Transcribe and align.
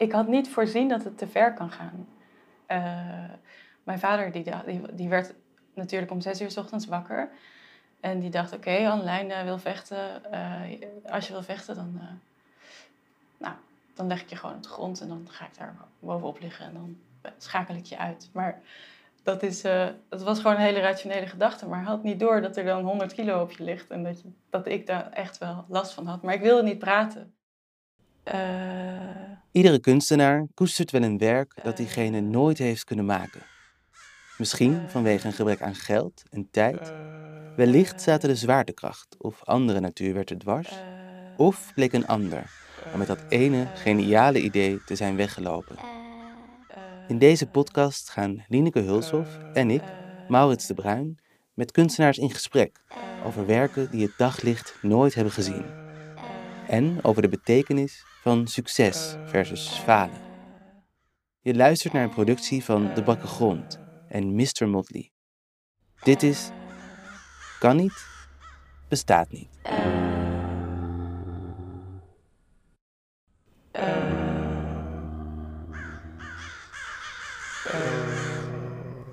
ik 0.00 0.12
had 0.12 0.28
niet 0.28 0.48
voorzien 0.48 0.88
dat 0.88 1.04
het 1.04 1.18
te 1.18 1.26
ver 1.26 1.54
kan 1.54 1.70
gaan. 1.70 2.08
Eh, 2.66 3.34
mijn 3.82 3.98
vader 3.98 4.32
die, 4.32 4.44
die, 4.92 5.08
werd 5.08 5.34
natuurlijk 5.74 6.12
om 6.12 6.20
zes 6.20 6.40
uur 6.40 6.50
s 6.50 6.56
ochtends 6.56 6.86
wakker. 6.86 7.30
En 8.00 8.20
die 8.20 8.30
dacht, 8.30 8.52
oké, 8.52 8.70
okay, 8.70 9.24
uh, 9.28 9.42
wil 9.42 9.58
vechten. 9.58 10.22
Uh, 10.32 11.12
als 11.12 11.26
je 11.26 11.32
wil 11.32 11.42
vechten, 11.42 11.74
dan, 11.74 12.00
nou, 13.38 13.54
dan 13.94 14.06
leg 14.06 14.22
ik 14.22 14.28
je 14.28 14.36
gewoon 14.36 14.56
op 14.56 14.62
de 14.62 14.68
grond. 14.68 15.00
En 15.00 15.08
dan 15.08 15.26
ga 15.30 15.44
ik 15.44 15.58
daar 15.58 15.74
bovenop 15.98 16.40
liggen. 16.40 16.64
En 16.64 16.72
dan 16.72 16.96
schakel 17.38 17.74
ik 17.74 17.84
je 17.84 17.98
uit. 17.98 18.28
Maar 18.32 18.60
dat, 19.22 19.42
is, 19.42 19.60
dat 20.08 20.22
was 20.22 20.40
gewoon 20.40 20.56
een 20.56 20.62
hele 20.62 20.80
rationele 20.80 21.26
gedachte. 21.26 21.68
Maar 21.68 21.82
had 21.82 22.02
niet 22.02 22.20
door 22.20 22.40
dat 22.40 22.56
er 22.56 22.64
dan 22.64 22.84
100 22.84 23.12
kilo 23.12 23.42
op 23.42 23.50
je 23.50 23.64
ligt. 23.64 23.90
En 23.90 24.02
dat, 24.02 24.20
je, 24.20 24.28
dat 24.50 24.66
ik 24.66 24.86
daar 24.86 25.10
echt 25.12 25.38
wel 25.38 25.64
last 25.68 25.92
van 25.92 26.06
had. 26.06 26.22
Maar 26.22 26.34
ik 26.34 26.40
wilde 26.40 26.62
niet 26.62 26.78
praten. 26.78 27.34
Iedere 29.52 29.78
kunstenaar 29.80 30.46
koestert 30.54 30.90
wel 30.90 31.02
een 31.02 31.18
werk 31.18 31.54
dat 31.62 31.76
diegene 31.76 32.20
nooit 32.20 32.58
heeft 32.58 32.84
kunnen 32.84 33.04
maken. 33.04 33.40
Misschien 34.38 34.80
vanwege 34.88 35.26
een 35.26 35.32
gebrek 35.32 35.62
aan 35.62 35.74
geld 35.74 36.22
en 36.30 36.48
tijd. 36.50 36.92
Wellicht 37.56 38.02
zaten 38.02 38.28
de 38.28 38.34
zwaartekracht 38.34 39.16
of 39.18 39.44
andere 39.44 39.80
natuurwetten 39.80 40.38
dwars. 40.38 40.68
Of 41.36 41.72
bleek 41.74 41.92
een 41.92 42.06
ander 42.06 42.50
om 42.92 42.98
met 42.98 43.06
dat 43.06 43.24
ene 43.28 43.66
geniale 43.74 44.40
idee 44.40 44.84
te 44.84 44.94
zijn 44.94 45.16
weggelopen. 45.16 45.76
In 47.08 47.18
deze 47.18 47.46
podcast 47.46 48.10
gaan 48.10 48.44
Lineke 48.48 48.80
Hulshoff 48.80 49.38
en 49.52 49.70
ik, 49.70 49.82
Maurits 50.28 50.66
de 50.66 50.74
Bruin, 50.74 51.18
met 51.54 51.70
kunstenaars 51.72 52.18
in 52.18 52.30
gesprek 52.30 52.80
over 53.24 53.46
werken 53.46 53.90
die 53.90 54.02
het 54.02 54.14
daglicht 54.16 54.74
nooit 54.82 55.14
hebben 55.14 55.32
gezien. 55.32 55.64
En 56.68 56.98
over 57.02 57.22
de 57.22 57.28
betekenis 57.28 58.04
van 58.20 58.46
succes 58.46 59.16
versus 59.26 59.68
falen. 59.68 60.20
Je 61.40 61.54
luistert 61.54 61.92
naar 61.92 62.02
een 62.02 62.10
productie 62.10 62.64
van 62.64 62.94
De 62.94 63.02
Bakke 63.02 63.26
Grond 63.26 63.80
en 64.08 64.34
Mr. 64.34 64.68
Motley. 64.68 65.10
Dit 66.02 66.22
is 66.22 66.50
Kan 67.58 67.76
niet, 67.76 68.06
bestaat 68.88 69.30
niet. 69.30 69.48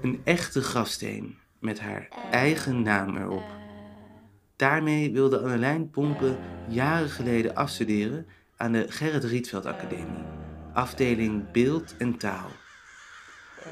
Een 0.02 0.22
echte 0.24 0.62
grafsteen 0.62 1.38
met 1.60 1.80
haar 1.80 2.08
eigen 2.32 2.82
naam 2.82 3.18
erop. 3.18 3.46
Daarmee 4.56 5.12
wilde 5.12 5.40
Annelijn 5.40 5.90
Pompen 5.90 6.38
jaren 6.68 7.10
geleden 7.10 7.56
afstuderen 7.56 8.28
aan 8.58 8.72
de 8.72 8.86
Gerrit 8.90 9.24
Rietveld 9.24 9.66
Academie, 9.66 10.26
afdeling 10.74 11.52
Beeld 11.52 11.98
en 11.98 12.18
Taal. 12.18 12.50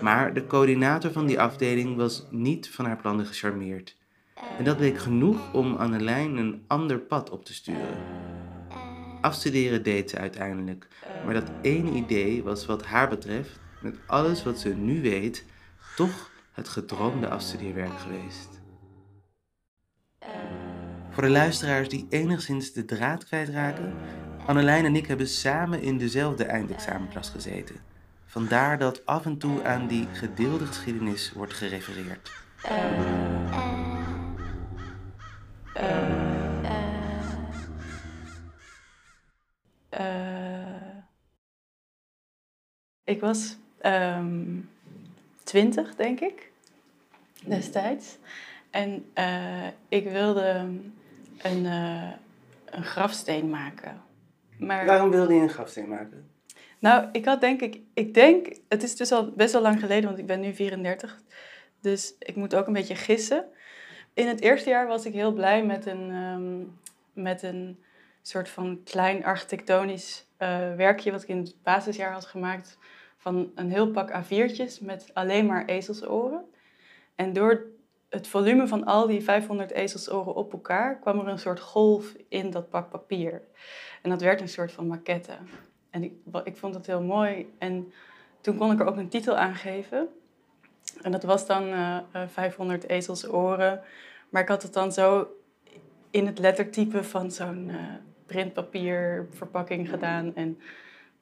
Maar 0.02 0.34
de 0.34 0.48
coördinator 0.48 1.12
van 1.12 1.26
die 1.26 1.40
afdeling 1.40 1.96
was 1.96 2.28
niet 2.32 2.70
van 2.70 2.86
haar 2.86 2.98
plannen 2.98 3.26
gecharmeerd. 3.26 3.98
En 4.58 4.64
dat 4.64 4.78
bleek 4.78 4.98
genoeg 4.98 5.54
om 5.54 5.76
Annelijn 5.76 6.38
een 6.38 6.64
ander 6.68 7.00
pad 7.00 7.30
op 7.30 7.46
te 7.46 7.54
sturen. 7.54 7.98
Afstuderen 9.22 9.84
deed 9.84 10.10
ze 10.10 10.18
uiteindelijk, 10.18 10.88
maar 11.26 11.34
dat 11.34 11.52
één 11.62 11.96
idee 11.96 12.44
was 12.44 12.66
wat 12.66 12.86
haar 12.86 13.10
betreft, 13.10 13.60
met 13.82 13.96
alles 14.08 14.44
wat 14.44 14.60
ze 14.60 14.70
nu 14.70 15.02
weet, 15.02 15.46
toch 15.96 16.32
het 16.52 16.70
gedroomde 16.70 17.30
afstudeerwerk 17.30 18.00
geweest. 18.00 18.62
Voor 21.12 21.24
de 21.24 21.30
luisteraars 21.30 21.90
die 21.90 22.06
enigszins 22.10 22.74
de 22.74 22.86
draad 22.86 23.26
kwijtraken, 23.26 23.94
Annelijn 24.46 24.86
en 24.86 24.96
ik 24.96 25.08
hebben 25.08 25.28
samen 25.28 25.82
in 25.82 25.98
dezelfde 25.98 26.44
eindexamenklas 26.44 27.30
gezeten. 27.30 27.76
Vandaar 28.26 28.78
dat 28.78 29.06
af 29.06 29.26
en 29.26 29.38
toe 29.38 29.64
aan 29.64 29.88
die 29.88 30.08
gedeelde 30.12 30.66
geschiedenis 30.66 31.32
wordt 31.34 31.54
gerefereerd. 31.54 32.32
ik 43.04 43.20
was 43.20 43.58
um, 43.82 44.70
twintig, 45.44 45.96
denk 45.96 46.20
ik, 46.20 46.52
destijds. 47.46 48.18
En 48.70 49.12
uh, 49.16 49.68
ik 49.88 50.10
wilde 50.10 50.68
een, 51.38 51.64
uh, 51.64 52.12
een 52.66 52.84
grafsteen 52.84 53.50
maken. 53.50 54.05
Maar, 54.60 54.86
Waarom 54.86 55.10
wilde 55.10 55.34
je 55.34 55.42
een 55.42 55.50
grafsteen 55.50 55.90
maken? 55.90 56.30
Nou, 56.80 57.10
ik 57.12 57.26
had 57.26 57.42
denk 57.42 57.62
ik, 57.62 57.80
ik 57.94 58.14
denk, 58.14 58.58
het 58.68 58.84
is 58.84 58.96
dus 58.96 59.12
al 59.12 59.32
best 59.32 59.54
wel 59.54 59.62
lang 59.62 59.80
geleden, 59.80 60.06
want 60.06 60.18
ik 60.18 60.26
ben 60.26 60.40
nu 60.40 60.54
34. 60.54 61.20
Dus 61.82 62.16
ik 62.20 62.36
moet 62.36 62.56
ook 62.56 62.68
een 62.68 62.74
beetje 62.74 62.96
gissen. 62.96 63.46
In 64.14 64.28
het 64.28 64.42
eerste 64.42 64.70
jaar 64.70 64.88
was 64.88 65.06
ik 65.06 65.14
heel 65.14 65.34
blij 65.34 65.66
met 65.66 65.86
een, 65.86 66.12
um, 66.12 66.78
met 67.14 67.44
een 67.44 67.80
soort 68.22 68.50
van 68.50 68.82
klein 68.84 69.26
architectonisch 69.26 70.28
uh, 70.40 70.76
werkje 70.76 71.12
wat 71.12 71.24
ik 71.24 71.30
in 71.30 71.38
het 71.38 71.56
basisjaar 71.64 72.12
had 72.12 72.26
gemaakt. 72.26 72.78
Van 73.18 73.52
een 73.56 73.72
heel 73.72 73.92
pak 73.92 74.12
A4'tjes 74.12 74.82
met 74.82 75.10
alleen 75.14 75.46
maar 75.46 75.66
ezelsoren. 75.66 76.46
En 77.16 77.34
door 77.34 77.66
het 78.16 78.28
volume 78.28 78.68
van 78.68 78.86
al 78.86 79.08
die 79.08 79.24
500 79.24 79.72
ezelsoren 79.72 80.36
op 80.36 80.54
elkaar 80.54 81.00
kwam 81.00 81.20
er 81.20 81.28
een 81.28 81.40
soort 81.40 81.60
golf 81.60 82.16
in 82.30 82.52
dat 82.52 82.70
pak 82.70 82.90
papier. 82.90 83.42
En 84.02 84.10
dat 84.10 84.22
werd 84.22 84.42
een 84.42 84.50
soort 84.50 84.72
van 84.72 84.88
maquette. 84.88 85.32
En 85.90 86.04
ik, 86.04 86.14
ik 86.44 86.58
vond 86.58 86.76
het 86.76 86.86
heel 86.86 87.02
mooi. 87.02 87.54
En 87.58 87.94
toen 88.42 88.58
kon 88.58 88.72
ik 88.72 88.80
er 88.80 88.86
ook 88.86 88.98
een 88.98 89.10
titel 89.10 89.38
aan 89.38 89.56
geven. 89.56 90.08
En 91.02 91.12
dat 91.12 91.24
was 91.24 91.46
dan 91.46 91.68
uh, 91.68 91.98
uh, 92.16 92.22
500 92.28 92.90
ezelsoren. 92.90 93.82
Maar 94.30 94.42
ik 94.42 94.48
had 94.48 94.64
het 94.64 94.74
dan 94.74 94.92
zo 94.92 95.28
in 96.12 96.26
het 96.26 96.40
lettertype 96.40 97.04
van 97.04 97.32
zo'n 97.32 97.68
uh, 97.70 97.78
printpapierverpakking 98.26 99.90
gedaan. 99.90 100.36
En 100.36 100.60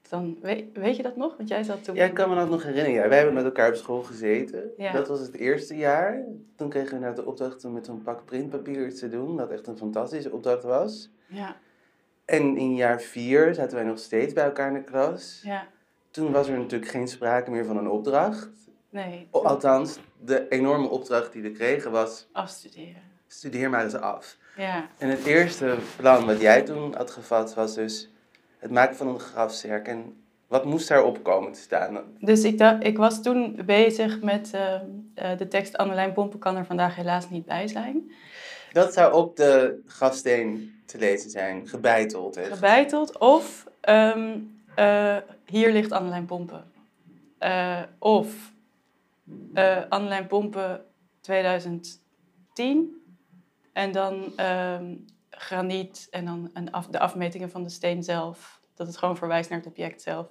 dan, 0.09 0.37
weet, 0.41 0.77
weet, 0.77 0.95
je 0.95 1.03
dat 1.03 1.15
nog? 1.15 1.37
Want 1.37 1.49
jij 1.49 1.63
zat 1.63 1.83
toen... 1.83 1.95
Ja, 1.95 2.05
ik 2.05 2.13
kan 2.13 2.29
me 2.29 2.35
dat 2.35 2.49
nog 2.49 2.63
herinneren. 2.63 3.01
Ja, 3.01 3.07
wij 3.07 3.17
hebben 3.17 3.35
met 3.35 3.45
elkaar 3.45 3.69
op 3.69 3.75
school 3.75 4.03
gezeten. 4.03 4.71
Ja. 4.77 4.91
Dat 4.91 5.07
was 5.07 5.19
het 5.19 5.35
eerste 5.35 5.75
jaar. 5.75 6.23
Toen 6.55 6.69
kregen 6.69 6.93
we 6.93 6.99
naar 6.99 7.15
de 7.15 7.25
opdracht 7.25 7.65
om 7.65 7.73
met 7.73 7.85
zo'n 7.85 8.03
pak 8.03 8.25
printpapier 8.25 8.95
te 8.95 9.09
doen. 9.09 9.37
Dat 9.37 9.51
echt 9.51 9.67
een 9.67 9.77
fantastische 9.77 10.31
opdracht 10.31 10.63
was. 10.63 11.09
Ja. 11.27 11.55
En 12.25 12.57
in 12.57 12.75
jaar 12.75 13.01
vier 13.01 13.53
zaten 13.53 13.75
wij 13.75 13.85
nog 13.85 13.99
steeds 13.99 14.33
bij 14.33 14.43
elkaar 14.43 14.67
in 14.67 14.73
de 14.73 14.83
klas. 14.83 15.41
Ja. 15.43 15.67
Toen 16.11 16.31
was 16.31 16.47
er 16.47 16.57
natuurlijk 16.57 16.91
geen 16.91 17.07
sprake 17.07 17.51
meer 17.51 17.65
van 17.65 17.77
een 17.77 17.89
opdracht. 17.89 18.49
Nee. 18.89 19.27
Althans, 19.31 19.99
de 20.19 20.47
enorme 20.47 20.87
opdracht 20.87 21.31
die 21.31 21.41
we 21.41 21.51
kregen 21.51 21.91
was... 21.91 22.27
Afstuderen. 22.31 23.01
Studeer 23.27 23.69
maar 23.69 23.83
eens 23.83 23.95
af. 23.95 24.37
Ja. 24.57 24.89
En 24.97 25.09
het 25.09 25.25
eerste 25.25 25.77
plan 25.97 26.25
wat 26.25 26.41
jij 26.41 26.61
toen 26.61 26.95
had 26.95 27.11
gevat 27.11 27.53
was 27.53 27.75
dus 27.75 28.12
het 28.63 28.72
maken 28.72 28.96
van 28.96 29.07
een 29.07 29.19
grafzerk. 29.19 29.88
En 29.88 30.24
wat 30.47 30.66
moest 30.66 30.88
daarop 30.88 31.24
komen 31.24 31.51
te 31.51 31.59
staan? 31.59 32.00
Dus 32.19 32.44
ik, 32.44 32.57
dacht, 32.57 32.84
ik 32.84 32.97
was 32.97 33.22
toen 33.22 33.62
bezig 33.66 34.22
met 34.22 34.51
uh, 34.56 34.62
uh, 34.62 35.38
de 35.38 35.47
tekst 35.47 35.78
Annelijn 35.78 36.13
Pompen 36.13 36.40
kan 36.40 36.56
er 36.56 36.66
vandaag 36.66 36.96
helaas 36.96 37.29
niet 37.29 37.46
bij 37.46 37.68
zijn. 37.68 38.12
Dat 38.72 38.94
zou 38.94 39.13
op 39.13 39.35
de 39.35 39.81
grafsteen 39.85 40.75
te 40.85 40.97
lezen 40.97 41.29
zijn, 41.29 41.68
gebeiteld. 41.68 42.35
Hè? 42.35 42.44
Gebeiteld 42.44 43.18
of 43.18 43.68
um, 43.90 44.62
uh, 44.80 45.18
hier 45.45 45.72
ligt 45.72 45.91
Annelijn 45.91 46.25
Pompen. 46.25 46.63
of 48.00 48.51
Annelijn 49.90 50.28
Pompen 50.28 50.85
2010 51.22 53.01
en 53.74 53.91
dan 53.91 54.34
um, 54.40 55.06
graniet 55.38 56.07
en 56.11 56.25
dan 56.25 56.49
een 56.53 56.71
af, 56.71 56.88
de 56.88 56.99
afmetingen 56.99 57.49
van 57.49 57.63
de 57.63 57.69
steen 57.69 58.03
zelf. 58.03 58.61
Dat 58.73 58.88
het 58.88 58.97
gewoon 58.97 59.17
verwijst 59.17 59.49
naar 59.49 59.59
het 59.59 59.67
object 59.67 60.01
zelf. 60.01 60.27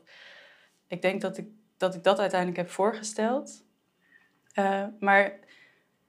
Ik 0.86 1.02
denk 1.02 1.20
dat 1.20 1.38
ik 1.38 1.46
dat, 1.76 1.94
ik 1.94 2.04
dat 2.04 2.18
uiteindelijk 2.18 2.58
heb 2.58 2.70
voorgesteld. 2.70 3.62
Uh, 4.54 4.84
maar 5.00 5.38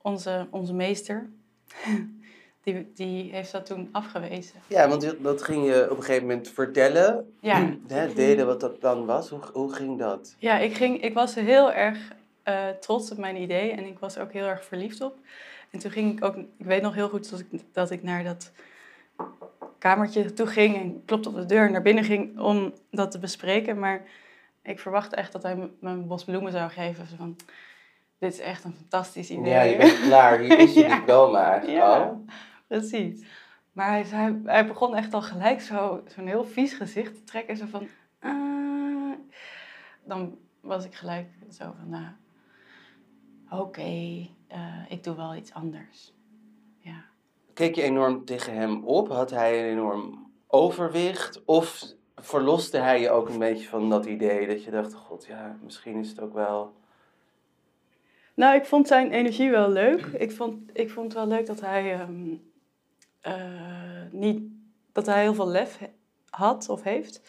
onze, 0.02 0.48
onze 0.52 0.74
meester, 0.74 1.30
die, 2.64 2.92
die 2.94 3.32
heeft 3.32 3.52
dat 3.52 3.66
toen 3.66 3.90
afgewezen. 3.92 4.60
Ja, 4.68 4.88
want 4.88 5.24
dat 5.24 5.42
ging 5.42 5.66
je 5.66 5.88
op 5.90 5.98
een 5.98 6.04
gegeven 6.04 6.28
moment 6.28 6.50
vertellen. 6.50 7.34
Ja. 7.40 7.76
Hè, 7.88 8.14
delen 8.14 8.46
wat 8.46 8.60
dat 8.60 8.80
plan 8.80 9.06
was. 9.06 9.30
Hoe, 9.30 9.40
hoe 9.54 9.74
ging 9.74 10.00
dat? 10.00 10.36
Ja, 10.40 10.58
ik, 10.58 10.74
ging, 10.74 11.02
ik 11.02 11.14
was 11.14 11.36
heel 11.36 11.72
erg 11.72 11.98
uh, 12.46 12.70
trots 12.70 13.12
op 13.12 13.18
mijn 13.18 13.42
idee 13.42 13.72
en 13.72 13.86
ik 13.86 14.00
was 14.00 14.18
ook 14.18 14.32
heel 14.32 14.46
erg 14.46 14.66
verliefd 14.66 15.02
op. 15.02 15.18
En 15.70 15.80
toen 15.80 15.92
ging 15.92 16.18
ik 16.18 16.24
ook, 16.24 16.36
ik 16.36 16.66
weet 16.66 16.82
nog 16.82 16.94
heel 16.94 17.10
goed 17.10 17.30
dat 17.30 17.40
ik, 17.40 17.48
dat 17.72 17.92
ik 17.92 18.04
naar 18.04 18.24
dat 18.24 18.52
kamertje 19.80 20.34
toe 20.34 20.48
ging 20.48 20.76
en 20.76 21.06
klopte 21.06 21.30
op 21.30 21.36
de 21.36 21.46
deur 21.46 21.66
en 21.66 21.72
naar 21.72 21.82
binnen 21.82 22.04
ging 22.04 22.40
om 22.40 22.74
dat 22.92 23.12
te 23.12 23.20
bespreken. 23.20 23.80
Maar 23.80 24.02
ik 24.62 24.80
verwachtte 24.80 25.16
echt 25.16 25.32
dat 25.32 25.44
hij 25.44 25.56
me 25.56 25.70
een 25.82 26.08
bos 26.08 26.24
bloemen 26.24 26.52
zou 26.52 26.70
geven. 26.70 27.08
Van, 27.08 27.36
dit 28.18 28.34
is 28.34 28.40
echt 28.40 28.64
een 28.64 28.74
fantastisch 28.74 29.30
idee. 29.30 29.54
Ja, 29.54 29.62
je 29.62 29.78
bent 29.78 30.02
klaar. 30.02 30.40
Hier 30.40 30.60
is 30.60 30.74
je 30.80 30.80
ja. 30.80 30.96
diploma 30.96 31.52
eigenlijk 31.52 31.78
ja, 31.78 31.98
al. 31.98 32.26
precies. 32.68 33.26
Maar 33.72 33.90
hij, 33.90 34.04
hij, 34.08 34.40
hij 34.44 34.68
begon 34.68 34.96
echt 34.96 35.14
al 35.14 35.22
gelijk 35.22 35.62
zo'n 35.62 36.02
zo 36.16 36.26
heel 36.26 36.44
vies 36.44 36.74
gezicht 36.74 37.16
te 37.16 37.24
trekken. 37.24 37.58
Zo 37.58 37.66
van... 37.66 37.88
Uh, 38.22 39.14
dan 40.06 40.38
was 40.62 40.86
ik 40.86 40.96
gelijk 40.96 41.28
zo 41.52 41.74
van, 41.80 41.90
nou, 41.90 42.06
oké, 43.62 44.28
eh, 44.48 44.86
ik 44.88 45.04
doe 45.04 45.16
wel 45.16 45.36
iets 45.36 45.54
anders. 45.54 46.14
Ja. 46.78 47.04
Keek 47.54 47.76
je 47.76 47.82
enorm 47.82 48.26
tegen 48.26 48.54
hem 48.54 48.84
op? 48.84 49.10
Had 49.10 49.30
hij 49.30 49.60
een 49.60 49.70
enorm 49.70 50.32
overwicht? 50.48 51.42
Of 51.46 51.84
verloste 52.16 52.78
hij 52.78 53.02
je 53.02 53.10
ook 53.10 53.30
een 53.30 53.40
beetje 53.40 53.68
van 53.68 53.90
dat 53.90 54.06
idee 54.06 54.48
dat 54.48 54.64
je 54.64 54.72
dacht, 54.72 54.94
god 54.94 55.26
ja, 55.26 55.58
misschien 55.64 56.00
is 56.00 56.10
het 56.10 56.20
ook 56.20 56.34
wel... 56.34 56.74
Nou, 58.34 58.56
ik 58.56 58.66
vond 58.66 58.88
zijn 58.88 59.12
energie 59.12 59.50
wel 59.50 59.70
leuk. 59.70 60.06
Ik 60.06 60.32
vond, 60.32 60.70
ik 60.74 60.90
vond 60.90 61.06
het 61.06 61.14
wel 61.14 61.38
leuk 61.38 61.46
dat 61.46 61.62
hij 61.62 61.94
ehm, 61.94 62.36
eh, 63.22 64.12
niet 64.12 64.42
dat 64.92 65.06
hij 65.06 65.22
heel 65.22 65.34
veel 65.34 65.48
lef 65.48 65.80
had 66.30 66.70
of 66.70 66.84
heeft. 66.84 67.22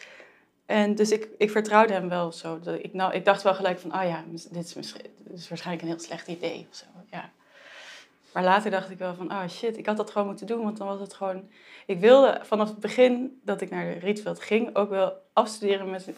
En 0.65 0.95
dus 0.95 1.11
ik, 1.11 1.29
ik 1.37 1.51
vertrouwde 1.51 1.93
hem 1.93 2.09
wel 2.09 2.31
zo. 2.31 2.59
Ik, 2.81 2.93
nou, 2.93 3.13
ik 3.13 3.25
dacht 3.25 3.41
wel 3.41 3.55
gelijk 3.55 3.79
van, 3.79 3.91
ah 3.91 4.01
oh 4.01 4.07
ja, 4.07 4.23
dit 4.51 4.65
is, 4.65 4.73
dit 4.73 5.33
is 5.33 5.49
waarschijnlijk 5.49 5.81
een 5.81 5.93
heel 5.93 6.05
slecht 6.05 6.27
idee 6.27 6.67
of 6.69 6.75
zo. 6.75 6.85
Ja. 7.11 7.31
Maar 8.35 8.43
later 8.43 8.71
dacht 8.71 8.89
ik 8.89 8.97
wel 8.97 9.13
van, 9.13 9.29
ah 9.29 9.43
oh 9.43 9.49
shit, 9.49 9.77
ik 9.77 9.85
had 9.85 9.97
dat 9.97 10.11
gewoon 10.11 10.27
moeten 10.27 10.47
doen, 10.47 10.63
want 10.63 10.77
dan 10.77 10.87
was 10.87 10.99
het 10.99 11.13
gewoon... 11.13 11.49
Ik 11.85 11.99
wilde 11.99 12.39
vanaf 12.41 12.69
het 12.69 12.79
begin 12.79 13.39
dat 13.43 13.61
ik 13.61 13.69
naar 13.69 13.85
de 13.85 13.99
Rietveld 13.99 14.39
ging 14.39 14.75
ook 14.75 14.89
wel 14.89 15.13
afstuderen 15.33 15.89
met 15.89 16.09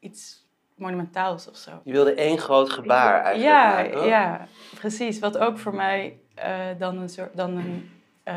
iets 0.00 0.46
monumentaals 0.74 1.48
of 1.48 1.56
zo. 1.56 1.70
Je 1.84 1.92
wilde 1.92 2.14
één 2.14 2.38
groot 2.38 2.70
gebaar 2.70 3.22
eigenlijk 3.22 3.56
ja, 3.56 3.74
maken, 3.74 4.06
Ja, 4.06 4.46
precies. 4.74 5.18
Wat 5.18 5.38
ook 5.38 5.58
voor 5.58 5.74
mij 5.74 6.18
uh, 6.38 6.66
dan 6.78 6.98
een 6.98 7.08
soort... 7.08 7.36
Dan 7.36 7.56
een, 7.56 7.90
uh, 8.24 8.34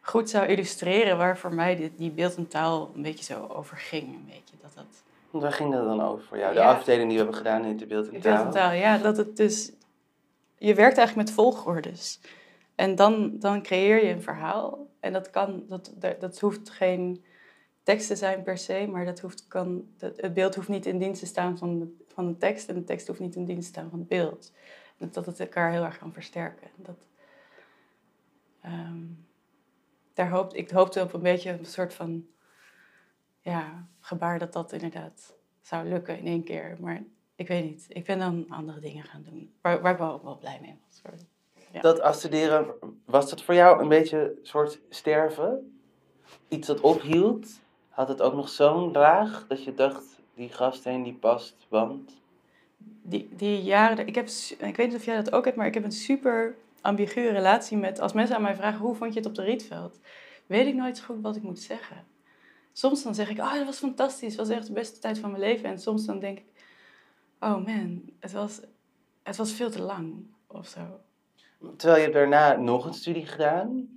goed 0.00 0.30
zou 0.30 0.46
illustreren 0.46 1.16
waar 1.16 1.38
voor 1.38 1.54
mij 1.54 1.76
die, 1.76 1.92
die 1.96 2.10
beeld 2.10 2.36
en 2.36 2.48
taal 2.48 2.90
een 2.94 3.02
beetje 3.02 3.24
zo 3.24 3.46
over 3.46 3.76
ging. 3.76 4.06
Een 4.06 4.26
beetje, 4.26 4.54
dat 4.62 4.74
dat... 4.74 5.02
Waar 5.42 5.52
ging 5.52 5.72
dat 5.72 5.84
dan 5.84 6.02
over 6.02 6.24
voor 6.24 6.38
jou? 6.38 6.54
De 6.54 6.62
afdeling 6.62 7.08
die 7.08 7.18
we 7.18 7.22
hebben 7.24 7.36
gedaan 7.36 7.64
in 7.64 7.76
de 7.76 7.86
beeld 7.86 8.08
en 8.08 8.20
taal? 8.20 8.34
Beeld 8.34 8.46
en 8.46 8.60
taal, 8.60 8.72
ja. 8.72 8.98
Dat 8.98 9.16
het 9.16 9.36
dus... 9.36 9.72
Je 10.58 10.74
werkt 10.74 10.98
eigenlijk 10.98 11.28
met 11.28 11.36
volgordes. 11.36 12.20
En 12.74 12.94
dan, 12.94 13.38
dan 13.38 13.62
creëer 13.62 14.04
je 14.04 14.12
een 14.12 14.22
verhaal. 14.22 14.86
En 15.00 15.12
dat 15.12 15.30
kan... 15.30 15.64
Dat, 15.68 15.92
dat 16.18 16.40
hoeft 16.40 16.70
geen 16.70 17.24
tekst 17.88 18.06
te 18.06 18.16
zijn 18.16 18.42
per 18.42 18.58
se, 18.58 18.86
maar 18.90 19.04
dat 19.04 19.20
hoeft, 19.20 19.46
kan, 19.46 19.88
het 19.98 20.34
beeld 20.34 20.54
hoeft 20.54 20.68
niet 20.68 20.86
in 20.86 20.98
dienst 20.98 21.20
te 21.20 21.26
staan 21.26 21.58
van 21.58 21.78
de, 21.78 22.04
van 22.06 22.26
de 22.26 22.36
tekst 22.36 22.68
en 22.68 22.74
de 22.74 22.84
tekst 22.84 23.06
hoeft 23.06 23.20
niet 23.20 23.36
in 23.36 23.44
dienst 23.44 23.62
te 23.62 23.68
staan 23.68 23.90
van 23.90 23.98
het 23.98 24.08
beeld. 24.08 24.52
Dat, 24.96 25.14
dat 25.14 25.26
het 25.26 25.40
elkaar 25.40 25.72
heel 25.72 25.84
erg 25.84 25.98
kan 25.98 26.12
versterken. 26.12 26.68
Dat, 26.76 27.06
um, 28.64 29.26
daar 30.14 30.30
hoopte, 30.30 30.56
ik 30.56 30.70
hoopte 30.70 31.02
op 31.02 31.12
een 31.12 31.22
beetje 31.22 31.50
een 31.50 31.64
soort 31.64 31.94
van 31.94 32.26
ja, 33.40 33.88
gebaar 34.00 34.38
dat 34.38 34.52
dat 34.52 34.72
inderdaad 34.72 35.34
zou 35.60 35.88
lukken 35.88 36.18
in 36.18 36.26
één 36.26 36.44
keer. 36.44 36.76
Maar 36.80 37.02
ik 37.38 37.48
weet 37.48 37.64
niet. 37.64 37.86
Ik 37.88 38.04
ben 38.04 38.18
dan 38.18 38.46
andere 38.48 38.80
dingen 38.80 39.04
gaan 39.04 39.22
doen. 39.22 39.52
Waar, 39.60 39.80
waar 39.80 39.92
ik 39.92 39.98
wel, 39.98 40.20
wel 40.24 40.38
blij 40.38 40.58
mee 40.60 40.78
was. 41.02 41.24
Ja. 41.72 41.80
Dat 41.80 42.00
afstuderen, 42.00 42.74
was 43.04 43.30
dat 43.30 43.42
voor 43.42 43.54
jou 43.54 43.82
een 43.82 43.88
beetje 43.88 44.18
een 44.18 44.46
soort 44.46 44.80
sterven? 44.88 45.80
Iets 46.48 46.66
dat 46.66 46.80
ophield? 46.80 47.60
Had 47.88 48.08
het 48.08 48.22
ook 48.22 48.34
nog 48.34 48.48
zo'n 48.48 48.92
laag 48.92 49.46
dat 49.48 49.64
je 49.64 49.74
dacht, 49.74 50.04
die 50.34 50.48
grafsteen 50.48 51.02
die 51.02 51.14
past, 51.14 51.66
want... 51.68 52.16
Die, 53.02 53.28
die 53.36 53.62
jaren, 53.62 54.06
ik, 54.06 54.14
heb, 54.14 54.28
ik 54.58 54.76
weet 54.76 54.86
niet 54.86 54.96
of 54.96 55.04
jij 55.04 55.16
dat 55.16 55.32
ook 55.32 55.44
hebt, 55.44 55.56
maar 55.56 55.66
ik 55.66 55.74
heb 55.74 55.84
een 55.84 55.92
super 55.92 56.56
ambiguë 56.80 57.28
relatie 57.28 57.76
met... 57.76 58.00
Als 58.00 58.12
mensen 58.12 58.36
aan 58.36 58.42
mij 58.42 58.56
vragen, 58.56 58.80
hoe 58.80 58.94
vond 58.94 59.12
je 59.12 59.18
het 59.18 59.28
op 59.28 59.34
de 59.34 59.42
Rietveld? 59.42 60.00
Weet 60.46 60.66
ik 60.66 60.74
nooit 60.74 60.98
zo 60.98 61.04
goed 61.04 61.20
wat 61.20 61.36
ik 61.36 61.42
moet 61.42 61.60
zeggen. 61.60 62.04
Soms 62.72 63.02
dan 63.02 63.14
zeg 63.14 63.30
ik, 63.30 63.38
oh, 63.38 63.54
dat 63.54 63.64
was 63.64 63.78
fantastisch. 63.78 64.36
Het 64.36 64.46
was 64.46 64.56
echt 64.56 64.66
de 64.66 64.72
beste 64.72 64.98
tijd 64.98 65.18
van 65.18 65.30
mijn 65.30 65.42
leven. 65.42 65.68
En 65.68 65.78
soms 65.78 66.04
dan 66.04 66.18
denk 66.18 66.38
ik, 66.38 66.44
oh 67.40 67.66
man, 67.66 68.02
het 68.20 68.32
was, 68.32 68.60
het 69.22 69.36
was 69.36 69.52
veel 69.52 69.70
te 69.70 69.82
lang 69.82 70.26
of 70.46 70.66
zo. 70.66 71.00
Terwijl 71.76 71.96
je 71.96 72.02
hebt 72.02 72.14
daarna 72.14 72.56
nog 72.56 72.86
een 72.86 72.94
studie 72.94 73.26
gedaan. 73.26 73.88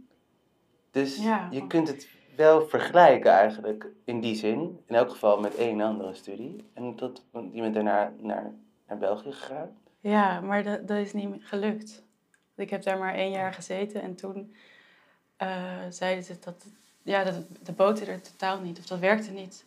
Dus 0.91 1.17
ja. 1.17 1.47
je 1.51 1.67
kunt 1.67 1.87
het 1.87 2.07
wel 2.35 2.67
vergelijken 2.67 3.31
eigenlijk 3.31 3.87
in 4.05 4.21
die 4.21 4.35
zin. 4.35 4.79
In 4.85 4.95
elk 4.95 5.09
geval 5.09 5.39
met 5.39 5.55
één 5.55 5.81
andere 5.81 6.13
studie. 6.13 6.69
En 6.73 6.95
dat, 6.95 7.23
je 7.51 7.61
bent 7.61 7.73
daarna 7.73 8.13
naar, 8.17 8.53
naar 8.87 8.97
België 8.97 9.31
gegaan. 9.31 9.69
Ja, 9.99 10.39
maar 10.39 10.63
dat, 10.63 10.87
dat 10.87 10.97
is 10.97 11.13
niet 11.13 11.45
gelukt. 11.45 12.03
Ik 12.55 12.69
heb 12.69 12.83
daar 12.83 12.97
maar 12.97 13.13
één 13.15 13.31
jaar 13.31 13.53
gezeten 13.53 14.01
en 14.01 14.15
toen 14.15 14.55
uh, 15.37 15.77
zeiden 15.89 16.23
ze 16.23 16.39
dat, 16.39 16.65
ja, 17.01 17.23
dat 17.23 17.35
de 17.63 17.71
boten 17.71 18.07
er 18.07 18.21
totaal 18.21 18.59
niet, 18.59 18.79
of 18.79 18.85
dat 18.85 18.99
werkte 18.99 19.31
niet. 19.31 19.65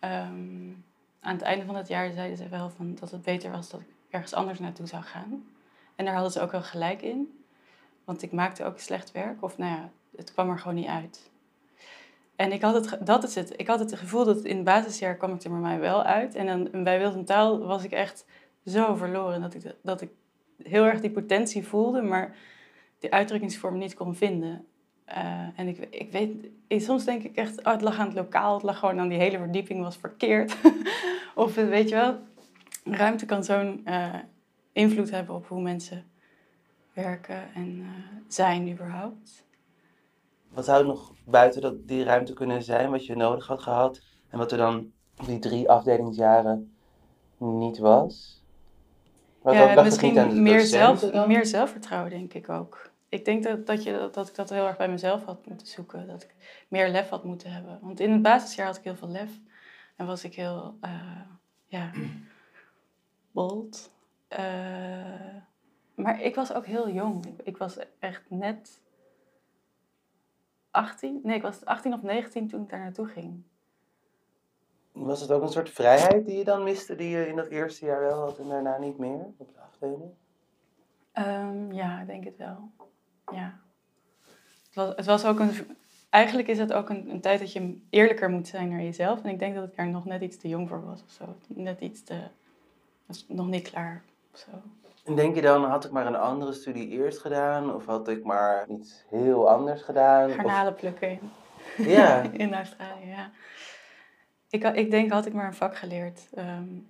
Ehm, 0.00 0.70
aan 1.24 1.34
het 1.34 1.42
einde 1.42 1.64
van 1.64 1.76
het 1.76 1.88
jaar 1.88 2.12
zeiden 2.12 2.36
ze 2.36 2.48
wel 2.48 2.70
van 2.70 2.96
dat 3.00 3.10
het 3.10 3.22
beter 3.22 3.50
was 3.50 3.70
dat 3.70 3.80
ik 3.80 3.86
ergens 4.10 4.34
anders 4.34 4.58
naartoe 4.58 4.86
zou 4.86 5.02
gaan. 5.02 5.44
En 5.96 6.04
daar 6.04 6.14
hadden 6.14 6.32
ze 6.32 6.40
ook 6.40 6.52
wel 6.52 6.62
gelijk 6.62 7.02
in. 7.02 7.38
Want 8.04 8.22
ik 8.22 8.32
maakte 8.32 8.64
ook 8.64 8.78
slecht 8.78 9.12
werk. 9.12 9.42
Of 9.42 9.58
nou 9.58 9.70
ja, 9.70 9.90
het 10.16 10.32
kwam 10.32 10.50
er 10.50 10.58
gewoon 10.58 10.74
niet 10.74 10.86
uit. 10.86 11.30
En 12.36 12.52
ik 12.52 12.62
had 12.62 12.74
het, 12.74 13.06
dat 13.06 13.24
is 13.24 13.34
het. 13.34 13.52
Ik 13.56 13.66
had 13.66 13.78
het 13.78 13.94
gevoel 13.94 14.24
dat 14.24 14.44
in 14.44 14.56
het 14.56 14.64
basisjaar 14.64 15.14
kwam 15.14 15.34
ik 15.34 15.42
er 15.42 15.50
bij 15.50 15.58
mij 15.58 15.80
wel 15.80 16.02
uit. 16.02 16.34
En 16.34 16.46
dan, 16.46 16.84
bij 16.84 16.98
Wild 16.98 17.26
Taal 17.26 17.58
was 17.58 17.84
ik 17.84 17.92
echt 17.92 18.26
zo 18.66 18.94
verloren. 18.94 19.40
Dat 19.40 19.54
ik, 19.54 19.74
dat 19.82 20.00
ik 20.00 20.10
heel 20.62 20.84
erg 20.84 21.00
die 21.00 21.10
potentie 21.10 21.66
voelde, 21.66 22.02
maar 22.02 22.36
die 22.98 23.12
uitdrukkingsvorm 23.12 23.78
niet 23.78 23.94
kon 23.94 24.14
vinden. 24.14 24.66
Uh, 25.08 25.58
en 25.58 25.68
ik, 25.68 25.78
ik 25.90 26.12
weet, 26.12 26.82
soms 26.82 27.04
denk 27.04 27.22
ik 27.22 27.36
echt, 27.36 27.64
oh, 27.64 27.72
het 27.72 27.80
lag 27.80 27.98
aan 27.98 28.06
het 28.06 28.14
lokaal, 28.14 28.54
het 28.54 28.62
lag 28.62 28.78
gewoon 28.78 29.00
aan 29.00 29.08
die 29.08 29.18
hele 29.18 29.38
verdieping 29.38 29.82
was 29.82 29.96
verkeerd. 29.96 30.56
of 31.34 31.54
weet 31.54 31.88
je 31.88 31.94
wel, 31.94 32.18
ruimte 32.84 33.24
kan 33.24 33.44
zo'n 33.44 33.82
uh, 33.84 34.14
invloed 34.72 35.10
hebben 35.10 35.34
op 35.34 35.46
hoe 35.46 35.60
mensen 35.60 36.04
werken 36.92 37.54
en 37.54 37.76
uh, 37.78 37.86
zijn 38.28 38.70
überhaupt. 38.70 39.44
Wat 40.48 40.64
zou 40.64 40.86
nog 40.86 41.12
buiten 41.24 41.60
dat, 41.60 41.88
die 41.88 42.04
ruimte 42.04 42.32
kunnen 42.32 42.62
zijn, 42.62 42.90
wat 42.90 43.06
je 43.06 43.16
nodig 43.16 43.46
had 43.46 43.62
gehad 43.62 44.00
en 44.28 44.38
wat 44.38 44.52
er 44.52 44.58
dan 44.58 44.92
die 45.26 45.38
drie 45.38 45.70
afdelingsjaren 45.70 46.74
niet 47.38 47.78
was? 47.78 48.42
Wat 49.42 49.54
ja, 49.54 49.82
misschien 49.82 50.42
meer, 50.42 50.60
zelf, 50.60 51.26
meer 51.26 51.46
zelfvertrouwen 51.46 52.10
denk 52.10 52.34
ik 52.34 52.48
ook 52.48 52.92
ik 53.14 53.24
denk 53.24 53.42
dat, 53.42 53.66
dat, 53.66 53.82
je, 53.82 54.08
dat 54.12 54.28
ik 54.28 54.34
dat 54.34 54.50
heel 54.50 54.66
erg 54.66 54.76
bij 54.76 54.88
mezelf 54.88 55.24
had 55.24 55.46
moeten 55.46 55.66
zoeken. 55.66 56.06
Dat 56.06 56.22
ik 56.22 56.34
meer 56.68 56.88
lef 56.88 57.08
had 57.08 57.24
moeten 57.24 57.52
hebben. 57.52 57.78
Want 57.82 58.00
in 58.00 58.12
het 58.12 58.22
basisjaar 58.22 58.66
had 58.66 58.76
ik 58.76 58.84
heel 58.84 58.96
veel 58.96 59.08
lef. 59.08 59.30
En 59.96 60.06
was 60.06 60.24
ik 60.24 60.34
heel, 60.34 60.78
uh, 60.82 61.20
ja, 61.64 61.90
bold. 63.32 63.92
Uh, 64.28 65.36
maar 65.94 66.20
ik 66.20 66.34
was 66.34 66.52
ook 66.52 66.66
heel 66.66 66.90
jong. 66.90 67.26
Ik, 67.26 67.40
ik, 67.42 67.56
was 67.56 67.78
echt 67.98 68.30
net 68.30 68.82
18. 70.70 71.20
Nee, 71.22 71.36
ik 71.36 71.42
was 71.42 71.64
18 71.64 71.92
of 71.92 72.02
19 72.02 72.48
toen 72.48 72.62
ik 72.62 72.70
daar 72.70 72.80
naartoe 72.80 73.06
ging. 73.06 73.42
Was 74.92 75.20
het 75.20 75.30
ook 75.30 75.42
een 75.42 75.48
soort 75.48 75.70
vrijheid 75.70 76.26
die 76.26 76.36
je 76.36 76.44
dan 76.44 76.62
miste, 76.62 76.94
die 76.94 77.08
je 77.08 77.28
in 77.28 77.36
dat 77.36 77.46
eerste 77.46 77.86
jaar 77.86 78.00
wel 78.00 78.20
had 78.20 78.38
en 78.38 78.48
daarna 78.48 78.78
niet 78.78 78.98
meer 78.98 79.26
op 79.36 79.52
de 79.54 79.60
afdeling? 79.60 80.10
Um, 81.14 81.72
ja, 81.72 82.00
ik 82.00 82.06
denk 82.06 82.24
het 82.24 82.36
wel 82.36 82.72
ja. 83.32 83.60
Het 84.64 84.74
was, 84.74 84.94
het 84.96 85.06
was 85.06 85.24
ook 85.24 85.38
een, 85.38 85.76
eigenlijk 86.14 86.48
is 86.48 86.58
het 86.58 86.72
ook 86.72 86.88
een, 86.88 87.10
een, 87.10 87.20
tijd 87.20 87.40
dat 87.40 87.52
je 87.52 87.78
eerlijker 87.90 88.30
moet 88.30 88.48
zijn 88.48 88.68
naar 88.68 88.82
jezelf. 88.82 89.22
En 89.22 89.30
ik 89.30 89.38
denk 89.38 89.54
dat 89.54 89.68
ik 89.68 89.76
daar 89.76 89.88
nog 89.88 90.04
net 90.04 90.22
iets 90.22 90.36
te 90.36 90.48
jong 90.48 90.68
voor 90.68 90.84
was 90.84 91.02
of 91.02 91.10
zo. 91.10 91.36
Net 91.46 91.80
iets 91.80 92.02
te... 92.04 92.20
was 93.06 93.24
nog 93.28 93.46
niet 93.46 93.70
klaar 93.70 94.02
of 94.32 94.38
zo. 94.38 94.50
En 95.04 95.14
denk 95.14 95.34
je 95.34 95.42
dan, 95.42 95.64
had 95.64 95.84
ik 95.84 95.90
maar 95.90 96.06
een 96.06 96.16
andere 96.16 96.52
studie 96.52 96.88
eerst 96.88 97.18
gedaan? 97.18 97.74
Of 97.74 97.86
had 97.86 98.08
ik 98.08 98.24
maar 98.24 98.68
iets 98.68 99.04
heel 99.08 99.48
anders 99.48 99.82
gedaan? 99.82 100.30
Garnalen 100.30 100.74
plukken 100.74 101.18
ja. 101.76 102.22
in 102.44 102.54
Australië, 102.54 103.08
ja. 103.08 103.30
Ik, 104.50 104.64
ik 104.64 104.90
denk, 104.90 105.12
had 105.12 105.26
ik 105.26 105.32
maar 105.32 105.46
een 105.46 105.54
vak 105.54 105.76
geleerd. 105.76 106.28
Um, 106.38 106.88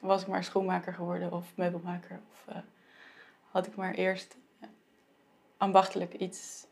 was 0.00 0.22
ik 0.22 0.28
maar 0.28 0.44
schoenmaker 0.44 0.94
geworden 0.94 1.32
of 1.32 1.56
meubelmaker. 1.56 2.20
Of 2.32 2.54
uh, 2.54 2.62
had 3.50 3.66
ik 3.66 3.76
maar 3.76 3.94
eerst 3.94 4.36
ambachtelijk 5.56 6.14
iets. 6.14 6.66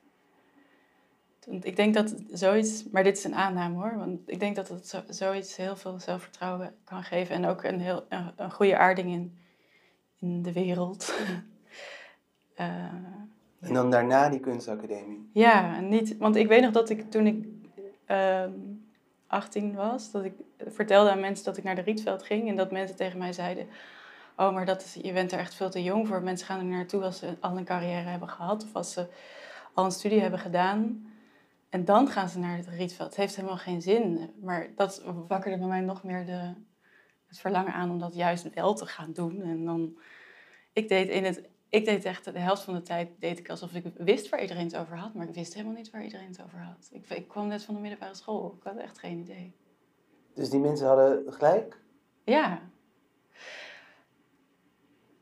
Ik 1.50 1.76
denk 1.76 1.94
dat 1.94 2.14
zoiets, 2.30 2.84
maar 2.90 3.02
dit 3.02 3.16
is 3.16 3.24
een 3.24 3.34
aanname 3.34 3.74
hoor, 3.74 3.96
want 3.96 4.20
ik 4.26 4.40
denk 4.40 4.56
dat 4.56 4.68
het 4.68 4.88
zo, 4.88 5.00
zoiets 5.08 5.56
heel 5.56 5.76
veel 5.76 6.00
zelfvertrouwen 6.00 6.74
kan 6.84 7.02
geven 7.02 7.34
en 7.34 7.46
ook 7.46 7.62
een, 7.62 7.80
heel, 7.80 8.06
een, 8.36 8.50
goede 8.50 8.78
aarding 8.78 9.10
in, 9.10 9.38
in 10.18 10.42
de 10.42 10.52
wereld. 10.52 11.14
uh, 12.60 12.66
en 13.60 13.74
dan 13.74 13.90
daarna 13.90 14.28
die 14.28 14.40
kunstacademie? 14.40 15.30
Ja, 15.32 15.80
niet, 15.80 16.16
want 16.16 16.36
ik 16.36 16.48
weet 16.48 16.62
nog 16.62 16.72
dat 16.72 16.90
ik 16.90 17.10
toen 17.10 17.26
ik 17.26 17.44
uh, 18.06 18.42
ehm, 18.42 18.52
18 19.26 19.74
was, 19.74 20.10
dat 20.10 20.24
ik 20.24 20.32
vertelde 20.58 21.10
aan 21.10 21.20
mensen 21.20 21.44
dat 21.44 21.56
ik 21.56 21.64
naar 21.64 21.74
de 21.74 21.82
Rietveld 21.82 22.22
ging 22.22 22.48
en 22.48 22.56
dat 22.56 22.70
mensen 22.70 22.96
tegen 22.96 23.18
mij 23.18 23.32
zeiden: 23.32 23.66
oh, 24.36 24.52
maar 24.54 24.66
dat 24.66 24.82
is, 24.82 24.94
je 25.02 25.12
bent 25.12 25.32
er 25.32 25.38
echt 25.38 25.54
veel 25.54 25.70
te 25.70 25.82
jong 25.82 26.08
voor. 26.08 26.22
Mensen 26.22 26.46
gaan 26.46 26.58
er 26.58 26.64
naartoe 26.64 27.02
als 27.02 27.18
ze 27.18 27.36
al 27.40 27.56
een 27.56 27.64
carrière 27.64 28.08
hebben 28.08 28.28
gehad 28.28 28.64
of 28.64 28.74
als 28.74 28.92
ze 28.92 29.06
al 29.74 29.84
een 29.84 29.90
studie 29.90 30.20
hebben 30.20 30.40
gedaan. 30.40 31.11
En 31.72 31.84
dan 31.84 32.08
gaan 32.08 32.28
ze 32.28 32.38
naar 32.38 32.56
het 32.56 32.68
Rietveld. 32.68 33.08
Het 33.08 33.18
heeft 33.18 33.36
helemaal 33.36 33.56
geen 33.56 33.82
zin. 33.82 34.30
Maar 34.40 34.72
dat 34.76 35.02
wakkerde 35.28 35.58
bij 35.58 35.68
mij 35.68 35.80
nog 35.80 36.02
meer 36.02 36.26
de, 36.26 36.54
het 37.26 37.38
verlangen 37.38 37.72
aan 37.72 37.90
om 37.90 37.98
dat 37.98 38.14
juist 38.14 38.54
wel 38.54 38.74
te 38.74 38.86
gaan 38.86 39.12
doen. 39.12 39.42
En 39.42 39.64
dan, 39.64 39.98
ik 40.72 40.88
deed 40.88 41.08
in 41.08 41.24
het, 41.24 41.48
ik 41.68 41.84
deed 41.84 42.04
echt 42.04 42.24
de 42.24 42.38
helft 42.38 42.62
van 42.62 42.74
de 42.74 42.82
tijd 42.82 43.08
deed 43.18 43.38
ik 43.38 43.50
alsof 43.50 43.74
ik 43.74 43.84
wist 43.96 44.28
waar 44.28 44.40
iedereen 44.40 44.64
het 44.64 44.76
over 44.76 44.96
had, 44.96 45.14
maar 45.14 45.28
ik 45.28 45.34
wist 45.34 45.54
helemaal 45.54 45.74
niet 45.74 45.90
waar 45.90 46.04
iedereen 46.04 46.28
het 46.28 46.42
over 46.42 46.58
had. 46.58 46.88
Ik, 46.92 47.10
ik 47.10 47.28
kwam 47.28 47.46
net 47.46 47.62
van 47.62 47.74
de 47.74 47.80
middelbare 47.80 48.14
school, 48.14 48.54
ik 48.58 48.64
had 48.64 48.76
echt 48.76 48.98
geen 48.98 49.18
idee. 49.18 49.56
Dus 50.34 50.50
die 50.50 50.60
mensen 50.60 50.86
hadden 50.86 51.32
gelijk? 51.32 51.80
Ja. 52.24 52.60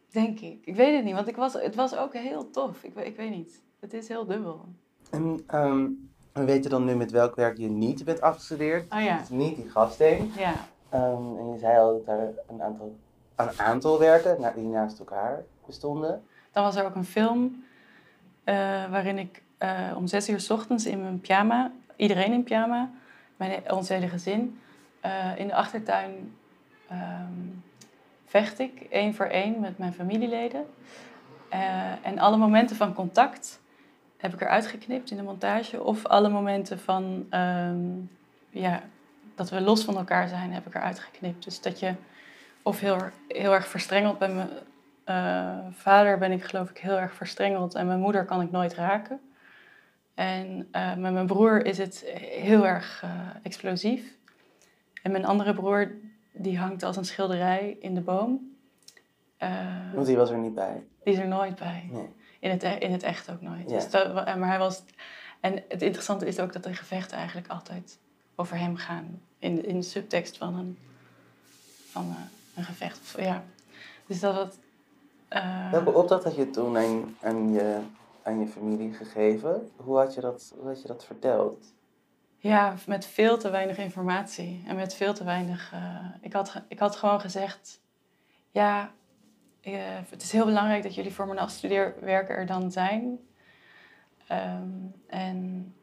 Denk 0.08 0.40
ik. 0.40 0.66
Ik 0.66 0.76
weet 0.76 0.94
het 0.94 1.04
niet, 1.04 1.14
want 1.14 1.28
ik 1.28 1.36
was, 1.36 1.52
het 1.52 1.74
was 1.74 1.96
ook 1.96 2.12
heel 2.12 2.50
tof. 2.50 2.84
Ik, 2.84 2.94
ik 2.94 3.16
weet 3.16 3.30
niet. 3.30 3.62
Het 3.80 3.92
is 3.92 4.08
heel 4.08 4.26
dubbel. 4.26 4.68
En 5.10 5.44
um, 5.54 6.10
we 6.32 6.44
weten 6.44 6.70
dan 6.70 6.84
nu 6.84 6.94
met 6.94 7.10
welk 7.10 7.34
werk 7.34 7.56
je 7.56 7.68
niet 7.68 8.04
bent 8.04 8.20
afgestudeerd. 8.20 8.92
Oh 8.92 9.02
ja. 9.02 9.18
Dus 9.18 9.28
niet 9.28 9.56
die 9.56 9.70
gasting. 9.70 10.34
Ja. 10.36 10.54
Um, 10.94 11.38
en 11.38 11.52
je 11.52 11.58
zei 11.58 11.78
al 11.78 12.02
dat 12.04 12.18
er 12.18 12.32
een 12.48 12.62
aantal, 12.62 12.96
een 13.36 13.58
aantal 13.58 13.98
werken 13.98 14.52
die 14.54 14.64
naast 14.64 14.98
elkaar 14.98 15.42
bestonden. 15.66 16.22
Dan 16.52 16.64
was 16.64 16.76
er 16.76 16.84
ook 16.84 16.94
een 16.94 17.04
film 17.04 17.64
uh, 18.44 18.54
waarin 18.90 19.18
ik 19.18 19.42
uh, 19.58 19.92
om 19.96 20.06
zes 20.06 20.28
uur 20.28 20.40
s 20.40 20.50
ochtends 20.50 20.86
in 20.86 21.00
mijn 21.00 21.20
pyjama, 21.20 21.72
iedereen 21.96 22.32
in 22.32 22.42
pyjama, 22.42 22.90
mijn, 23.36 23.72
ons 23.72 23.88
hele 23.88 24.08
gezin, 24.08 24.60
uh, 25.04 25.38
in 25.38 25.46
de 25.46 25.54
achtertuin 25.54 26.36
um, 26.92 27.62
vecht 28.24 28.58
ik 28.58 28.86
één 28.90 29.14
voor 29.14 29.26
één 29.26 29.60
met 29.60 29.78
mijn 29.78 29.92
familieleden. 29.92 30.66
en 32.02 32.18
alle 32.18 32.36
momenten 32.36 32.76
van 32.76 32.94
contact 32.94 33.60
heb 34.20 34.34
ik 34.34 34.40
eruit 34.40 34.66
geknipt 34.66 35.10
in 35.10 35.16
de 35.16 35.22
montage. 35.22 35.82
Of 35.82 36.06
alle 36.06 36.28
momenten 36.28 36.78
van 36.78 37.26
um, 37.30 38.10
ja, 38.50 38.82
dat 39.34 39.50
we 39.50 39.60
los 39.60 39.84
van 39.84 39.96
elkaar 39.96 40.28
zijn, 40.28 40.52
heb 40.52 40.66
ik 40.66 40.74
eruit 40.74 40.98
geknipt. 40.98 41.44
Dus 41.44 41.60
dat 41.60 41.78
je 41.78 41.94
of 42.62 42.80
heel, 42.80 42.98
heel 43.28 43.54
erg 43.54 43.68
verstrengeld 43.68 44.18
bij 44.18 44.28
mijn 44.28 44.48
uh, 45.06 45.72
vader 45.72 46.18
ben 46.18 46.32
ik 46.32 46.44
geloof 46.44 46.70
ik 46.70 46.78
heel 46.78 46.98
erg 46.98 47.14
verstrengeld 47.14 47.74
en 47.74 47.86
mijn 47.86 48.00
moeder 48.00 48.24
kan 48.24 48.40
ik 48.40 48.50
nooit 48.50 48.74
raken. 48.74 49.20
En 50.14 50.68
uh, 50.72 50.94
met 50.94 51.12
mijn 51.12 51.26
broer 51.26 51.64
is 51.64 51.78
het 51.78 52.04
heel 52.16 52.66
erg 52.66 53.02
uh, 53.04 53.10
explosief. 53.42 54.16
En 55.02 55.12
mijn 55.12 55.24
andere 55.24 55.54
broer 55.54 55.92
die 56.32 56.58
hangt 56.58 56.82
als 56.82 56.96
een 56.96 57.04
schilderij 57.04 57.76
in 57.80 57.94
de 57.94 58.00
boom. 58.00 58.48
Want 59.94 60.06
die 60.06 60.16
was 60.16 60.30
er 60.30 60.38
niet 60.38 60.54
bij? 60.54 60.84
Die 61.04 61.12
is 61.12 61.18
er 61.18 61.28
nooit 61.28 61.58
bij. 61.58 61.88
Nee. 61.90 62.08
In 62.40 62.50
het, 62.50 62.62
e-, 62.62 62.78
in 62.78 62.92
het 62.92 63.02
echt 63.02 63.30
ook 63.30 63.40
nooit. 63.40 63.70
Ja. 63.70 63.76
Dus 63.76 63.90
dat, 63.90 64.14
maar 64.14 64.48
hij 64.48 64.58
was. 64.58 64.82
En 65.40 65.62
het 65.68 65.82
interessante 65.82 66.26
is 66.26 66.40
ook 66.40 66.52
dat 66.52 66.62
de 66.62 66.74
gevechten 66.74 67.16
eigenlijk 67.16 67.48
altijd 67.48 67.98
over 68.34 68.58
hem 68.58 68.76
gaan. 68.76 69.20
In 69.38 69.54
de, 69.54 69.62
in 69.62 69.80
de 69.80 69.86
subtekst 69.86 70.36
van 70.36 70.54
een, 70.54 70.78
van 71.90 72.04
een, 72.04 72.28
een 72.54 72.64
gevecht. 72.64 73.14
Ja. 73.18 73.44
Dus 74.06 74.20
dat. 74.20 74.58
Uh, 75.30 75.70
Welke 75.70 75.92
opdracht 75.92 76.24
had 76.24 76.36
je 76.36 76.50
toen 76.50 76.76
aan, 76.76 77.16
aan, 77.20 77.52
je, 77.52 77.80
aan 78.22 78.40
je 78.40 78.46
familie 78.46 78.94
gegeven? 78.94 79.70
Hoe 79.76 79.96
had 79.96 80.14
je 80.14 80.20
dat, 80.20 80.54
hoe 80.58 80.68
had 80.68 80.82
je 80.82 80.88
dat 80.88 81.04
verteld? 81.04 81.72
Ja, 82.38 82.74
met 82.86 83.06
veel 83.06 83.38
te 83.38 83.50
weinig 83.50 83.78
informatie 83.78 84.64
en 84.66 84.76
met 84.76 84.94
veel 84.94 85.14
te 85.14 85.24
weinig. 85.24 85.72
Uh, 85.74 86.06
ik, 86.20 86.32
had, 86.32 86.62
ik 86.68 86.78
had 86.78 86.96
gewoon 86.96 87.20
gezegd: 87.20 87.80
ja, 88.50 88.92
het 90.10 90.22
is 90.22 90.32
heel 90.32 90.44
belangrijk 90.44 90.82
dat 90.82 90.94
jullie 90.94 91.12
voor 91.12 91.26
mijn 91.26 91.38
afstudeerwerken 91.38 92.36
er 92.36 92.46
dan 92.46 92.72
zijn. 92.72 93.18
Um, 94.32 94.94
en 95.06 95.74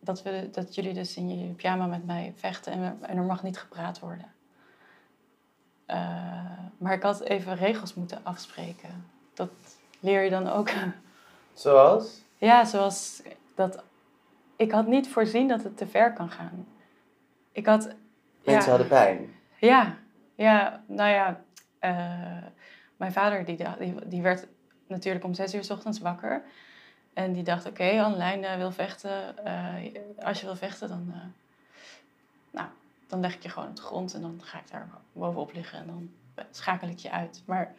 dat, 0.00 0.22
we, 0.22 0.48
dat 0.52 0.74
jullie 0.74 0.94
dus 0.94 1.16
in 1.16 1.38
je 1.38 1.54
pyjama 1.54 1.86
met 1.86 2.06
mij 2.06 2.32
vechten 2.36 2.72
en, 2.72 2.98
en 3.00 3.16
er 3.16 3.22
mag 3.22 3.42
niet 3.42 3.58
gepraat 3.58 3.98
worden. 3.98 4.34
Uh, 5.86 5.96
maar 6.78 6.92
ik 6.92 7.02
had 7.02 7.20
even 7.20 7.56
regels 7.56 7.94
moeten 7.94 8.20
afspreken. 8.22 9.06
Dat 9.34 9.50
leer 10.00 10.22
je 10.22 10.30
dan 10.30 10.48
ook. 10.48 10.70
Zoals? 11.52 12.20
Ja, 12.36 12.64
zoals 12.64 13.22
dat. 13.54 13.84
Ik 14.56 14.70
had 14.70 14.86
niet 14.86 15.08
voorzien 15.08 15.48
dat 15.48 15.62
het 15.62 15.76
te 15.76 15.86
ver 15.86 16.12
kan 16.12 16.30
gaan. 16.30 16.66
Ik 17.52 17.66
had. 17.66 17.94
Mensen 18.44 18.64
ja, 18.64 18.68
hadden 18.68 18.88
pijn. 18.88 19.34
Ja, 19.56 19.96
ja, 20.34 20.82
nou 20.86 21.10
ja. 21.10 21.40
Uh, 21.80 22.46
mijn 22.96 23.12
vader 23.12 23.44
die, 23.44 23.58
die, 24.06 24.22
werd 24.22 24.46
natuurlijk 24.86 25.24
om 25.24 25.34
zes 25.34 25.54
uur 25.54 25.64
s 25.64 25.70
ochtends 25.70 25.98
wakker. 25.98 26.42
En 27.12 27.32
die 27.32 27.42
dacht, 27.42 27.66
oké, 27.66 27.82
okay, 27.82 28.40
uh, 28.40 28.56
wil 28.56 28.72
vechten. 28.72 29.34
Uh, 29.44 30.24
als 30.24 30.40
je 30.40 30.46
wil 30.46 30.56
vechten, 30.56 30.88
dan, 30.88 31.06
uh, 31.08 31.16
nou, 32.50 32.68
dan 33.06 33.20
leg 33.20 33.34
ik 33.34 33.42
je 33.42 33.48
gewoon 33.48 33.68
op 33.68 33.76
de 33.76 33.82
grond 33.82 34.14
en 34.14 34.20
dan 34.20 34.40
ga 34.42 34.58
ik 34.58 34.70
daar 34.70 34.88
bovenop 35.12 35.52
liggen 35.52 35.78
en 35.78 35.86
dan 35.86 36.10
schakel 36.50 36.88
ik 36.88 36.98
je 36.98 37.10
uit. 37.10 37.42
Maar 37.46 37.74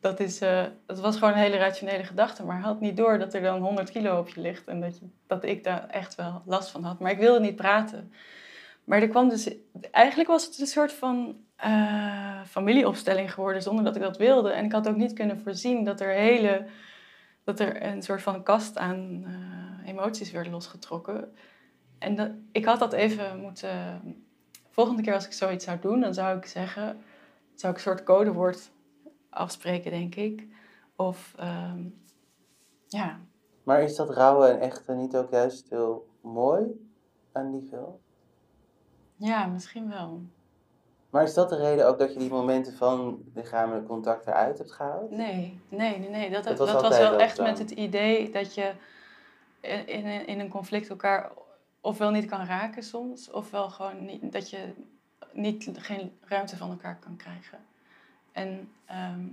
dat, 0.00 0.20
is, 0.20 0.38
dat 0.86 1.00
was 1.00 1.16
gewoon 1.16 1.32
een 1.32 1.38
hele 1.38 1.56
rationele 1.56 2.04
gedachte. 2.04 2.44
Maar 2.44 2.60
had 2.60 2.80
niet 2.80 2.96
door 2.96 3.18
dat 3.18 3.34
er 3.34 3.42
dan 3.42 3.60
100 3.60 3.90
kilo 3.90 4.18
op 4.18 4.28
je 4.28 4.40
ligt 4.40 4.66
en 4.68 4.80
dat, 4.80 4.98
je, 4.98 5.04
dat 5.26 5.44
ik 5.44 5.64
daar 5.64 5.88
echt 5.88 6.14
wel 6.14 6.42
last 6.44 6.70
van 6.70 6.84
had. 6.84 6.98
Maar 6.98 7.10
ik 7.10 7.18
wilde 7.18 7.40
niet 7.40 7.56
praten. 7.56 8.12
Maar 8.84 9.02
er 9.02 9.08
kwam 9.08 9.28
dus, 9.28 9.54
eigenlijk 9.90 10.28
was 10.28 10.44
het 10.44 10.58
een 10.58 10.66
soort 10.66 10.92
van 10.92 11.36
familieopstelling 12.46 13.32
geworden 13.32 13.62
zonder 13.62 13.84
dat 13.84 13.96
ik 13.96 14.02
dat 14.02 14.16
wilde. 14.16 14.50
En 14.50 14.64
ik 14.64 14.72
had 14.72 14.88
ook 14.88 14.96
niet 14.96 15.12
kunnen 15.12 15.40
voorzien 15.40 15.84
dat 15.84 16.00
er 16.00 16.10
hele 16.10 16.66
dat 17.44 17.60
er 17.60 17.82
een 17.82 18.02
soort 18.02 18.22
van 18.22 18.42
kast 18.42 18.78
aan 18.78 19.24
uh, 19.26 19.88
emoties 19.88 20.30
werd 20.30 20.50
losgetrokken. 20.50 21.34
En 21.98 22.48
ik 22.52 22.64
had 22.64 22.78
dat 22.78 22.92
even 22.92 23.40
moeten. 23.40 24.00
Volgende 24.70 25.02
keer 25.02 25.14
als 25.14 25.26
ik 25.26 25.32
zoiets 25.32 25.64
zou 25.64 25.78
doen, 25.78 26.00
dan 26.00 26.14
zou 26.14 26.38
ik 26.38 26.46
zeggen, 26.46 27.02
zou 27.54 27.72
ik 27.72 27.78
een 27.78 27.84
soort 27.84 28.02
codewoord 28.02 28.70
afspreken, 29.30 29.90
denk 29.90 30.14
ik. 30.14 30.46
Of 30.96 31.34
um, 31.40 32.02
ja. 32.86 33.20
Maar 33.62 33.82
is 33.82 33.96
dat 33.96 34.10
rauwe 34.10 34.46
en 34.46 34.60
echte 34.60 34.92
niet 34.92 35.16
ook 35.16 35.30
juist 35.30 35.70
heel 35.70 36.08
mooi 36.20 36.90
aan 37.32 37.50
die 37.50 37.68
film? 37.68 37.98
Ja, 39.20 39.46
misschien 39.46 39.88
wel. 39.88 40.20
Maar 41.10 41.22
is 41.22 41.34
dat 41.34 41.48
de 41.48 41.56
reden 41.56 41.86
ook 41.88 41.98
dat 41.98 42.12
je 42.12 42.18
die 42.18 42.30
momenten 42.30 42.76
van 42.76 43.22
lichamelijk 43.34 43.86
contact 43.86 44.26
eruit 44.26 44.58
hebt 44.58 44.72
gehaald? 44.72 45.10
Nee, 45.10 45.60
nee, 45.68 45.98
nee. 45.98 46.08
nee. 46.08 46.30
Dat, 46.30 46.44
Dat 46.44 46.56
dat, 46.56 46.72
was 46.72 46.82
was, 46.82 46.98
wel 46.98 47.18
echt 47.18 47.36
dan? 47.36 47.46
met 47.46 47.58
het 47.58 47.70
idee 47.70 48.30
dat 48.30 48.54
je 48.54 48.72
in, 49.60 49.86
in, 49.86 50.26
in 50.26 50.40
een 50.40 50.48
conflict 50.48 50.88
elkaar 50.88 51.30
ofwel 51.80 52.10
niet 52.10 52.26
kan 52.26 52.44
raken 52.46 52.82
soms, 52.82 53.30
ofwel 53.30 53.70
gewoon 53.70 54.04
niet, 54.04 54.32
dat 54.32 54.50
je 54.50 54.72
niet, 55.32 55.70
geen 55.72 56.18
ruimte 56.20 56.56
van 56.56 56.70
elkaar 56.70 56.98
kan 56.98 57.16
krijgen. 57.16 57.58
En 58.32 58.72
ehm, 58.86 59.26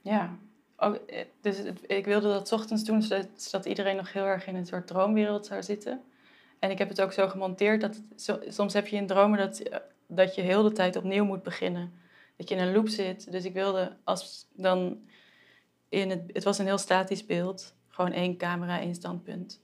ja, 0.00 0.30
ook, 0.76 0.94
eh, 0.94 1.24
dus 1.40 1.58
het- 1.58 1.80
ik 1.86 2.04
wilde 2.04 2.28
dat 2.28 2.48
's 2.48 2.52
ochtends 2.52 2.84
doen 2.84 3.02
zodat, 3.02 3.26
zodat 3.36 3.66
iedereen 3.66 3.96
nog 3.96 4.12
heel 4.12 4.24
erg 4.24 4.46
in 4.46 4.56
een 4.56 4.66
soort 4.66 4.86
droomwereld 4.86 5.46
zou 5.46 5.62
zitten. 5.62 6.02
En 6.64 6.70
ik 6.70 6.78
heb 6.78 6.88
het 6.88 7.00
ook 7.00 7.12
zo 7.12 7.28
gemonteerd 7.28 7.80
dat 7.80 8.00
het, 8.16 8.54
soms 8.54 8.72
heb 8.72 8.86
je 8.86 8.96
in 8.96 9.06
dromen 9.06 9.38
dat, 9.38 9.58
eh, 9.58 9.78
dat 10.06 10.34
je 10.34 10.40
heel 10.42 10.62
de 10.62 10.72
tijd 10.72 10.96
opnieuw 10.96 11.24
moet 11.24 11.42
beginnen. 11.42 11.92
Dat 12.36 12.48
je 12.48 12.54
in 12.54 12.60
een 12.62 12.72
loop 12.74 12.88
zit. 12.88 13.32
Dus 13.32 13.44
ik 13.44 13.52
wilde 13.52 13.96
als 14.04 14.46
dan 14.52 14.98
in 15.88 16.10
het, 16.10 16.22
het 16.32 16.44
was 16.44 16.58
een 16.58 16.66
heel 16.66 16.78
statisch 16.78 17.26
beeld, 17.26 17.74
gewoon 17.88 18.12
één 18.12 18.36
camera, 18.36 18.80
één 18.80 18.94
standpunt, 18.94 19.60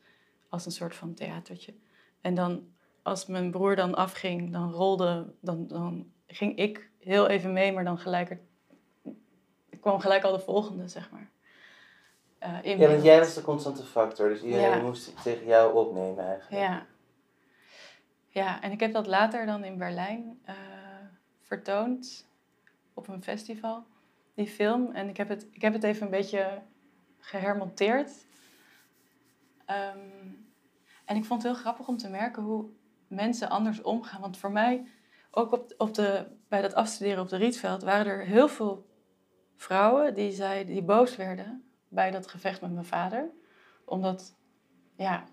als 0.49 0.67
een 0.67 0.73
soort 0.73 0.95
van 0.95 1.15
theatertje. 1.15 1.75
En 2.21 2.35
dan 2.35 2.69
als 3.03 3.27
mijn 3.27 3.51
broer 3.51 3.77
dan 3.77 3.95
afging, 3.95 4.53
dan 4.53 4.71
rolde, 4.73 5.33
dan, 5.41 5.67
dan 5.67 6.11
ging 6.27 6.57
ik 6.59 6.91
heel 6.99 7.27
even 7.29 7.53
mee, 7.53 7.73
maar 7.73 7.85
dan 7.85 7.99
gelijk 7.99 8.31
er, 8.31 8.41
ik 9.69 9.81
kwam 9.81 10.01
gelijk 10.01 10.25
al 10.25 10.33
de 10.33 10.39
volgende, 10.41 10.89
zeg 10.89 11.11
maar. 11.11 11.31
eh, 12.39 12.79
Ja, 12.79 12.89
want 12.89 13.03
jij 13.03 13.19
was 13.19 13.35
de 13.35 13.43
constante 13.43 13.83
factor, 13.83 14.29
dus 14.29 14.43
iedereen 14.43 14.71
Ja. 14.71 14.81
moest 14.83 15.23
tegen 15.23 15.47
jou 15.47 15.75
opnemen 15.75 16.25
eigenlijk. 16.27 16.63
Ja. 16.63 16.87
Ja, 18.33 18.63
en 18.63 18.73
ik 18.73 18.81
heb 18.81 18.93
dat 18.93 19.07
later 19.07 19.47
dan 19.47 19.65
in 19.65 19.79
Berlijn 19.79 20.39
eh, 20.45 20.55
vertoond 21.41 22.29
op 22.95 23.09
een 23.09 23.23
festival, 23.23 23.85
die 24.35 24.47
film. 24.47 24.93
En 24.93 25.09
ik 25.09 25.17
heb 25.17 25.29
het, 25.29 25.47
ik 25.51 25.63
heb 25.63 25.73
het 25.73 25.83
even 25.83 26.03
een 26.03 26.11
beetje 26.11 26.63
gehermonteerd. 27.19 28.11
Ehm, 29.65 29.99
en 31.05 31.17
ik 31.17 31.25
vond 31.25 31.43
het 31.43 31.53
heel 31.53 31.61
grappig 31.61 31.89
om 31.89 31.97
te 31.97 32.09
merken 32.09 32.43
hoe 32.43 32.71
mensen 33.07 33.49
anders 33.49 33.83
omgaan. 33.83 34.21
Want 34.21 34.39
voor 34.39 34.53
mij, 34.53 34.87
ook 35.31 35.53
op, 35.53 35.75
op 35.77 35.95
de, 35.95 36.27
bij 36.49 36.63
dat 36.63 36.75
afstuderen 36.75 37.23
op 37.23 37.29
de 37.29 37.37
Rietveld, 37.37 37.83
waren 37.83 38.13
er 38.13 38.25
heel 38.25 38.49
veel 38.49 38.87
vrouwen 39.57 40.15
die, 40.15 40.33
zei, 40.33 40.65
die 40.65 40.83
boos 40.83 41.17
werden 41.17 41.65
bij 41.89 42.11
dat 42.11 42.27
gevecht 42.27 42.61
met 42.61 42.73
mijn 42.73 42.85
vader. 42.85 43.31
Omdat, 43.85 44.37
ja, 44.97 45.25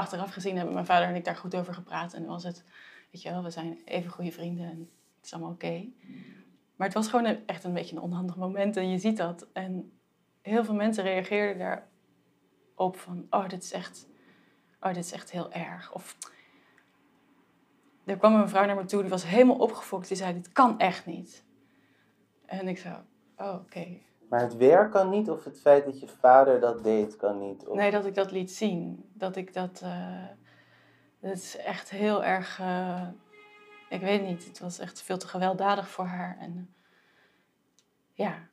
achteraf 0.00 0.32
gezien 0.32 0.56
hebben 0.56 0.74
mijn 0.74 0.86
vader 0.86 1.08
en 1.08 1.14
ik 1.14 1.24
daar 1.24 1.36
goed 1.36 1.54
over 1.54 1.74
gepraat. 1.74 2.12
En 2.12 2.26
was 2.26 2.44
het, 2.44 2.64
weet 3.10 3.22
je 3.22 3.30
wel, 3.30 3.42
we 3.42 3.50
zijn 3.50 3.78
even 3.84 4.10
goede 4.10 4.32
vrienden 4.32 4.64
en 4.64 4.90
het 5.16 5.24
is 5.24 5.32
allemaal 5.32 5.52
oké. 5.52 5.88
Maar 6.76 6.86
het 6.86 6.96
was 6.96 7.08
gewoon 7.08 7.46
echt 7.46 7.64
een 7.64 7.72
beetje 7.72 7.96
een 7.96 8.02
onhandig 8.02 8.36
moment 8.36 8.76
en 8.76 8.90
je 8.90 8.98
ziet 8.98 9.16
dat. 9.16 9.46
En 9.52 9.92
heel 10.42 10.64
veel 10.64 10.74
mensen 10.74 11.04
reageerden 11.04 11.58
daarop 11.58 12.96
van, 12.96 13.26
oh, 13.30 13.48
dit 13.48 13.62
is 13.62 13.72
echt, 13.72 14.08
oh, 14.80 14.94
dit 14.94 15.04
is 15.04 15.12
echt 15.12 15.30
heel 15.30 15.52
erg. 15.52 15.94
Of, 15.94 16.16
er 18.04 18.16
kwam 18.16 18.34
een 18.34 18.48
vrouw 18.48 18.64
naar 18.64 18.76
me 18.76 18.84
toe, 18.84 19.00
die 19.00 19.10
was 19.10 19.26
helemaal 19.26 19.56
opgefokt. 19.56 20.08
Die 20.08 20.16
zei, 20.16 20.32
dit 20.32 20.52
kan 20.52 20.78
echt 20.78 21.06
niet. 21.06 21.44
En 22.46 22.68
ik 22.68 22.78
zei, 22.78 22.96
oh, 23.36 23.54
oké. 23.54 23.98
Maar 24.30 24.40
het 24.40 24.56
werk 24.56 24.90
kan 24.90 25.10
niet 25.10 25.30
of 25.30 25.44
het 25.44 25.60
feit 25.60 25.84
dat 25.84 26.00
je 26.00 26.08
vader 26.08 26.60
dat 26.60 26.84
deed 26.84 27.16
kan 27.16 27.38
niet? 27.38 27.66
Of... 27.66 27.76
Nee, 27.76 27.90
dat 27.90 28.06
ik 28.06 28.14
dat 28.14 28.30
liet 28.30 28.52
zien. 28.52 29.10
Dat 29.12 29.36
ik 29.36 29.54
dat... 29.54 29.80
Uh, 29.84 30.26
dat 31.20 31.32
is 31.32 31.56
echt 31.56 31.90
heel 31.90 32.24
erg... 32.24 32.58
Uh, 32.60 33.08
ik 33.88 34.00
weet 34.00 34.22
niet, 34.22 34.44
het 34.44 34.58
was 34.58 34.78
echt 34.78 35.02
veel 35.02 35.18
te 35.18 35.28
gewelddadig 35.28 35.88
voor 35.88 36.04
haar. 36.04 36.36
En, 36.40 36.74
ja. 38.12 38.48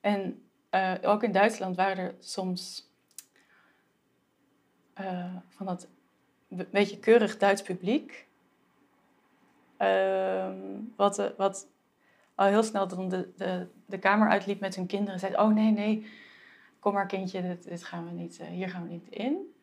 En 0.00 0.48
uh, 0.70 0.94
ook 1.02 1.22
in 1.22 1.32
Duitsland 1.32 1.76
waren 1.76 2.04
er 2.04 2.14
soms... 2.18 2.90
van 5.48 5.66
dat 5.66 5.88
beetje 6.70 6.98
keurig 6.98 7.38
Duits 7.38 7.62
publiek. 7.62 8.26
Ehm, 9.76 10.80
wat, 10.96 11.32
wat 11.36 11.66
al 12.38 12.46
heel 12.46 12.62
snel 12.62 12.88
dan 12.88 13.08
de, 13.08 13.32
de, 13.36 13.66
de 13.86 13.98
kamer 13.98 14.28
uitliep 14.28 14.60
met 14.60 14.74
hun 14.74 14.86
kinderen 14.86 15.14
en 15.14 15.20
zei: 15.20 15.36
Oh 15.36 15.54
nee, 15.54 15.70
nee, 15.70 16.06
kom 16.78 16.92
maar 16.92 17.06
kindje, 17.06 17.42
dit, 17.42 17.68
dit 17.68 17.84
gaan 17.84 18.04
we 18.04 18.10
niet, 18.10 18.38
uh, 18.40 18.46
hier 18.46 18.68
gaan 18.68 18.82
we 18.82 18.88
niet 18.88 19.08
in. 19.08 19.54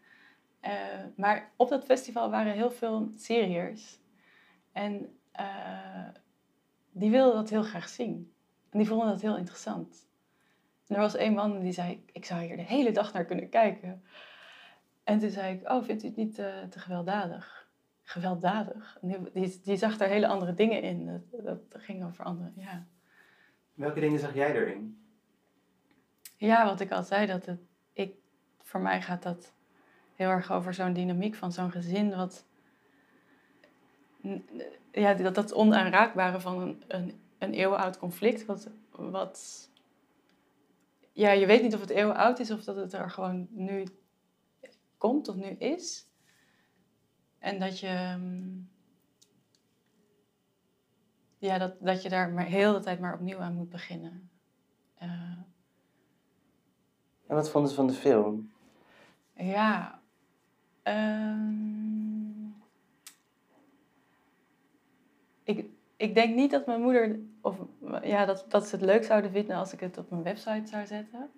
Uh, 0.62 0.72
maar 1.16 1.52
op 1.56 1.70
dat 1.70 1.86
festival 1.86 2.30
waren 2.30 2.54
heel 2.54 2.72
veel 2.72 3.12
Syriërs. 3.16 4.00
En 4.72 5.18
uh, 5.40 6.08
die 6.92 7.12
wilden 7.12 7.36
dat 7.36 7.50
heel 7.50 7.64
graag 7.64 7.90
zien. 7.90 8.34
En 8.70 8.80
die 8.80 8.88
vonden 8.88 9.08
dat 9.08 9.22
heel 9.22 9.38
interessant. 9.38 10.08
Er 10.88 11.00
was 11.00 11.18
een 11.18 11.34
man 11.34 11.60
die 11.60 11.72
zei: 11.72 12.04
Ik 12.12 12.26
zou 12.26 12.42
hier 12.42 12.56
de 12.56 12.64
hele 12.64 12.92
dag 12.92 13.14
naar 13.14 13.26
kunnen 13.26 13.50
kijken. 13.50 14.04
En 15.04 15.20
toen 15.20 15.30
zei 15.30 15.56
ik: 15.56 15.70
Oh, 15.70 15.84
vindt 15.84 16.04
u 16.04 16.08
het 16.08 16.16
niet 16.16 16.36
te 16.36 16.80
gewelddadig? 16.80 17.65
Gewelddadig. 18.06 18.98
Die, 19.02 19.62
die, 19.64 19.78
zag 19.78 19.98
daar 19.98 20.08
hele 20.08 20.28
andere 20.28 20.54
dingen 20.54 20.82
in. 20.82 21.24
Dat, 21.32 21.72
dat 21.72 21.82
ging 21.82 22.06
over 22.06 22.26
andere, 22.26 22.52
ja. 22.56 22.86
Welke 23.74 24.00
dingen 24.00 24.20
zag 24.20 24.34
jij 24.34 24.56
erin? 24.56 25.00
Ja, 26.38 26.66
wat 26.66 26.80
ik 26.80 26.92
al 26.92 27.04
zei, 27.04 27.26
dat 27.26 27.46
het, 27.46 27.60
ik, 27.94 28.16
voor 28.62 28.80
mij 28.80 29.02
gaat 29.02 29.24
dat 29.24 29.54
heel 30.16 30.30
erg 30.30 30.52
over 30.52 30.74
zo'n 30.74 30.94
dynamiek 30.94 31.36
van 31.36 31.52
zo'n 31.52 31.72
gezin, 31.72 32.16
wat, 32.16 32.46
ja, 34.92 35.14
dat, 35.14 35.36
dat 35.36 35.54
onaanraakbare 35.54 36.40
van 36.40 36.62
een, 36.62 36.84
een, 36.88 37.20
een 37.38 37.54
eeuwenoud 37.54 37.98
conflict, 37.98 38.46
wat, 38.46 38.70
wat, 38.92 39.70
ja, 41.12 41.32
je 41.32 41.46
weet 41.46 41.62
niet 41.62 41.74
of 41.74 41.80
het 41.80 41.90
eeuwenoud 41.90 42.40
is 42.40 42.52
of 42.52 42.64
dat 42.64 42.76
het 42.76 42.94
er 42.94 43.10
gewoon 43.10 43.48
nu 43.50 43.84
komt 44.98 45.28
of 45.28 45.36
nu 45.36 45.48
is. 45.48 46.05
En 47.46 47.60
dat 47.60 47.80
je, 47.80 47.88
ehm, 47.88 48.44
ja, 51.38 51.58
dat, 51.58 51.74
dat 51.80 52.02
je 52.02 52.10
daar 52.10 52.30
maar 52.30 52.46
heel 52.46 52.74
de 52.74 52.80
tijd 52.80 53.00
maar 53.00 53.14
opnieuw 53.14 53.40
aan 53.40 53.54
moet 53.54 53.70
beginnen. 53.70 54.30
Uh, 55.02 55.10
en 57.28 57.36
wat 57.36 57.50
vonden 57.50 57.70
ze 57.70 57.76
van 57.76 57.88
de 57.88 57.94
film? 57.94 58.52
Ja, 59.34 60.02
um, 60.84 62.56
ik, 65.44 65.66
ik 65.98 66.14
denk 66.16 66.36
niet 66.36 66.52
dat 66.52 66.66
mijn 66.66 66.82
moeder, 66.82 67.20
of 67.42 67.58
ja, 68.02 68.26
dat, 68.26 68.46
dat 68.50 68.68
ze 68.68 68.76
het 68.76 68.86
leuk 68.86 69.04
zouden 69.04 69.32
vinden 69.32 69.56
als 69.56 69.74
ik 69.74 69.80
het 69.80 69.98
op 69.98 70.10
mijn 70.10 70.24
website 70.24 70.68
zou 70.68 70.86
zetten. 70.86 71.32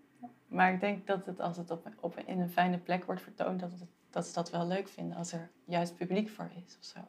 Maar 0.47 0.73
ik 0.73 0.79
denk 0.79 1.07
dat 1.07 1.25
het 1.25 1.39
als 1.39 1.57
het 1.57 1.71
op, 1.71 1.89
op, 1.99 2.17
in 2.17 2.39
een 2.39 2.49
fijne 2.49 2.77
plek 2.77 3.05
wordt 3.05 3.21
vertoond, 3.21 3.59
dat 3.59 3.71
het 3.71 3.81
dat 4.17 4.27
ze 4.27 4.33
dat 4.33 4.49
wel 4.49 4.67
leuk 4.67 4.87
vinden 4.87 5.17
als 5.17 5.31
er 5.31 5.49
juist 5.65 5.95
publiek 5.95 6.29
voor 6.29 6.49
is 6.65 6.77
of 6.79 6.85
zo. 6.85 6.99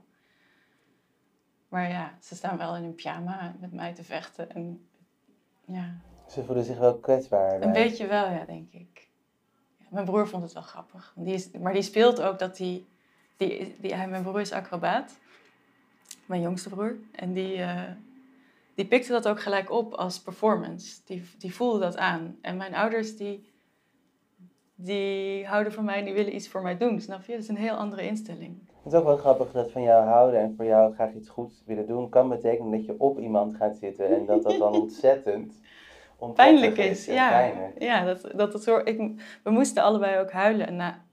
Maar 1.69 1.88
ja, 1.88 2.19
ze 2.21 2.35
staan 2.35 2.59
wel 2.59 2.77
in 2.77 2.85
een 2.85 2.95
pyjama 2.95 3.55
met 3.61 3.73
mij 3.73 3.95
te 3.95 4.05
vechten. 4.05 4.50
En, 4.50 4.88
ja. 5.65 6.00
Ze 6.29 6.45
voelen 6.45 6.65
zich 6.65 6.78
wel 6.78 6.99
kwetsbaar. 6.99 7.63
Een 7.63 7.73
beetje 7.73 8.06
wel, 8.06 8.30
ja, 8.30 8.45
denk 8.45 8.73
ik. 8.73 9.09
Ja, 9.76 9.87
mijn 9.91 10.04
broer 10.04 10.28
vond 10.28 10.43
het 10.43 10.52
wel 10.52 10.63
grappig. 10.63 11.13
Die 11.17 11.35
is, 11.35 11.50
maar 11.50 11.73
die 11.73 11.82
speelt 11.82 12.21
ook 12.21 12.39
dat 12.39 12.59
hij... 12.59 12.85
Die, 13.37 13.76
die, 13.80 13.95
hij, 13.95 14.09
mijn 14.09 14.23
broer 14.23 14.41
is 14.41 14.52
acrobaat. 14.52 15.19
Mijn 16.26 16.41
jongste 16.41 16.69
broer. 16.69 16.97
En 17.13 17.32
die, 17.32 17.56
uh, 17.56 17.82
die 18.75 18.87
pikte 18.87 19.13
dat 19.13 19.28
ook 19.28 19.41
gelijk 19.41 19.71
op 19.71 19.93
als 19.93 20.21
performance. 20.21 21.00
Die, 21.04 21.30
die 21.39 21.54
voelde 21.54 21.78
dat 21.78 21.97
aan. 21.97 22.39
En 22.41 22.56
mijn 22.56 22.75
ouders 22.75 23.17
die 23.17 23.52
die 24.80 25.47
houden 25.47 25.73
van 25.73 25.84
mij 25.84 25.99
en 25.99 26.04
die 26.04 26.14
willen 26.14 26.34
iets 26.34 26.49
voor 26.49 26.62
mij 26.62 26.76
doen. 26.76 27.00
Snap 27.00 27.25
je? 27.25 27.32
Dat 27.32 27.41
is 27.41 27.49
een 27.49 27.56
heel 27.56 27.75
andere 27.75 28.06
instelling. 28.06 28.58
Het 28.82 28.93
is 28.93 28.99
ook 28.99 29.04
wel 29.04 29.17
grappig 29.17 29.52
dat 29.52 29.71
van 29.71 29.82
jou 29.82 30.04
houden 30.04 30.41
en 30.41 30.54
voor 30.56 30.64
jou 30.64 30.95
graag 30.95 31.12
iets 31.12 31.28
goeds 31.28 31.62
willen 31.67 31.86
doen, 31.86 32.08
kan 32.08 32.28
betekenen 32.28 32.71
dat 32.71 32.86
je 32.86 32.95
op 32.99 33.19
iemand 33.19 33.56
gaat 33.56 33.76
zitten 33.76 34.17
en 34.17 34.26
dat 34.26 34.43
dat 34.43 34.58
dan 34.58 34.73
ontzettend 34.82 35.54
pijnlijk 36.34 36.76
is. 36.76 37.04
Ja, 37.04 37.52
ja 37.78 38.04
dat, 38.04 38.21
dat, 38.34 38.52
dat 38.52 38.62
zo, 38.62 38.80
ik, 38.84 38.97
we 39.43 39.50
moesten 39.50 39.82
allebei 39.82 40.21
ook 40.21 40.30
huilen 40.30 40.76
na, 40.76 41.04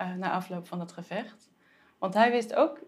uh, 0.00 0.14
na 0.14 0.32
afloop 0.32 0.66
van 0.66 0.78
dat 0.78 0.92
gevecht. 0.92 1.50
Want 1.98 2.14
hij 2.14 2.30
wist 2.30 2.54
ook 2.54 2.78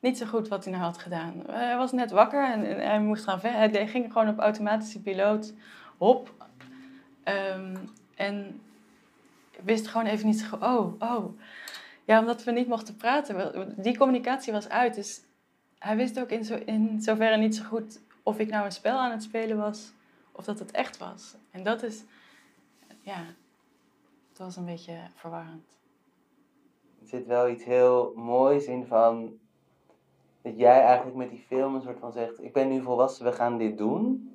niet 0.00 0.18
zo 0.18 0.26
goed 0.26 0.48
wat 0.48 0.64
hij 0.64 0.72
nou 0.72 0.84
had 0.84 0.98
gedaan. 0.98 1.42
Hij 1.46 1.76
was 1.76 1.92
net 1.92 2.10
wakker 2.10 2.52
en, 2.52 2.60
hij 2.80 3.00
moest 3.00 3.24
gaan 3.24 3.40
vechten. 3.40 3.80
Hij 3.80 3.86
ging 3.86 4.12
gewoon 4.12 4.28
op 4.28 4.38
automatische 4.38 5.02
piloot, 5.02 5.54
hop. 5.98 6.34
Um, 7.24 7.90
en 8.14 8.60
wist 9.64 9.86
gewoon 9.86 10.06
even 10.06 10.26
niet 10.26 10.40
zo, 10.40 10.56
oh, 10.56 10.94
oh. 10.98 11.38
Ja, 12.04 12.20
omdat 12.20 12.44
we 12.44 12.50
niet 12.50 12.68
mochten 12.68 12.96
praten. 12.96 13.74
Die 13.76 13.98
communicatie 13.98 14.52
was 14.52 14.68
uit. 14.68 14.94
Dus 14.94 15.20
hij 15.78 15.96
wist 15.96 16.20
ook 16.20 16.30
in, 16.30 16.44
zo, 16.44 16.54
in 16.64 17.00
zoverre 17.00 17.36
niet 17.36 17.56
zo 17.56 17.64
goed 17.64 18.00
of 18.22 18.38
ik 18.38 18.48
nou 18.48 18.64
een 18.64 18.72
spel 18.72 18.98
aan 18.98 19.10
het 19.10 19.22
spelen 19.22 19.56
was 19.56 19.92
of 20.32 20.44
dat 20.44 20.58
het 20.58 20.70
echt 20.70 20.98
was. 20.98 21.36
En 21.50 21.62
dat 21.62 21.82
is, 21.82 22.04
ja, 23.00 23.24
het 24.28 24.38
was 24.38 24.56
een 24.56 24.64
beetje 24.64 24.98
verwarrend. 25.14 25.78
Er 27.00 27.08
zit 27.08 27.26
wel 27.26 27.48
iets 27.48 27.64
heel 27.64 28.12
moois 28.16 28.64
in 28.64 28.86
van 28.86 29.38
dat 30.42 30.58
jij 30.58 30.82
eigenlijk 30.82 31.16
met 31.16 31.30
die 31.30 31.44
film 31.46 31.74
een 31.74 31.82
soort 31.82 31.98
van 31.98 32.12
zegt: 32.12 32.42
Ik 32.42 32.52
ben 32.52 32.68
nu 32.68 32.82
volwassen, 32.82 33.24
we 33.24 33.32
gaan 33.32 33.58
dit 33.58 33.78
doen. 33.78 34.30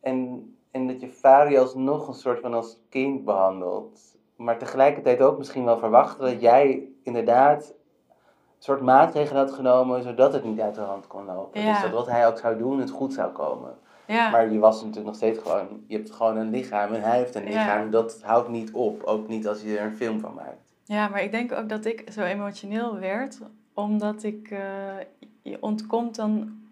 En 0.00 0.48
en 0.74 0.86
dat 0.86 1.00
je 1.00 1.08
vader 1.08 1.58
alsnog 1.58 2.08
een 2.08 2.14
soort 2.14 2.40
van 2.40 2.54
als 2.54 2.78
kind 2.88 3.24
behandelt. 3.24 4.00
Maar 4.36 4.58
tegelijkertijd 4.58 5.20
ook 5.20 5.38
misschien 5.38 5.64
wel 5.64 5.78
verwachten 5.78 6.24
dat 6.24 6.40
jij 6.40 6.88
inderdaad 7.02 7.74
een 8.08 8.14
soort 8.58 8.80
maatregelen 8.80 9.42
had 9.42 9.52
genomen 9.52 10.02
zodat 10.02 10.32
het 10.32 10.44
niet 10.44 10.60
uit 10.60 10.74
de 10.74 10.80
hand 10.80 11.06
kon 11.06 11.24
lopen. 11.24 11.64
Dus 11.64 11.82
dat 11.82 11.90
wat 11.90 12.06
hij 12.06 12.26
ook 12.26 12.38
zou 12.38 12.58
doen, 12.58 12.78
het 12.78 12.90
goed 12.90 13.12
zou 13.12 13.32
komen. 13.32 13.78
Ja. 14.06 14.30
Maar 14.30 14.52
je 14.52 14.58
was 14.58 14.76
natuurlijk 14.76 15.06
nog 15.06 15.14
steeds 15.14 15.38
gewoon, 15.38 15.66
je 15.86 15.96
hebt 15.96 16.10
gewoon 16.10 16.36
een 16.36 16.50
lichaam 16.50 16.92
en 16.92 17.02
hij 17.02 17.18
heeft 17.18 17.34
een 17.34 17.44
lichaam. 17.44 17.90
Dat 17.90 18.22
houdt 18.22 18.48
niet 18.48 18.72
op, 18.72 19.02
ook 19.02 19.28
niet 19.28 19.48
als 19.48 19.62
je 19.62 19.78
er 19.78 19.86
een 19.86 19.96
film 19.96 20.20
van 20.20 20.34
maakt. 20.34 20.62
Ja, 20.84 21.08
maar 21.08 21.22
ik 21.22 21.30
denk 21.30 21.52
ook 21.52 21.68
dat 21.68 21.84
ik 21.84 22.04
zo 22.12 22.22
emotioneel 22.22 22.98
werd, 22.98 23.38
omdat 23.74 24.22
ik, 24.22 24.50
uh, 24.50 24.58
je 25.42 25.56
ontkomt 25.60 26.14
dan 26.14 26.62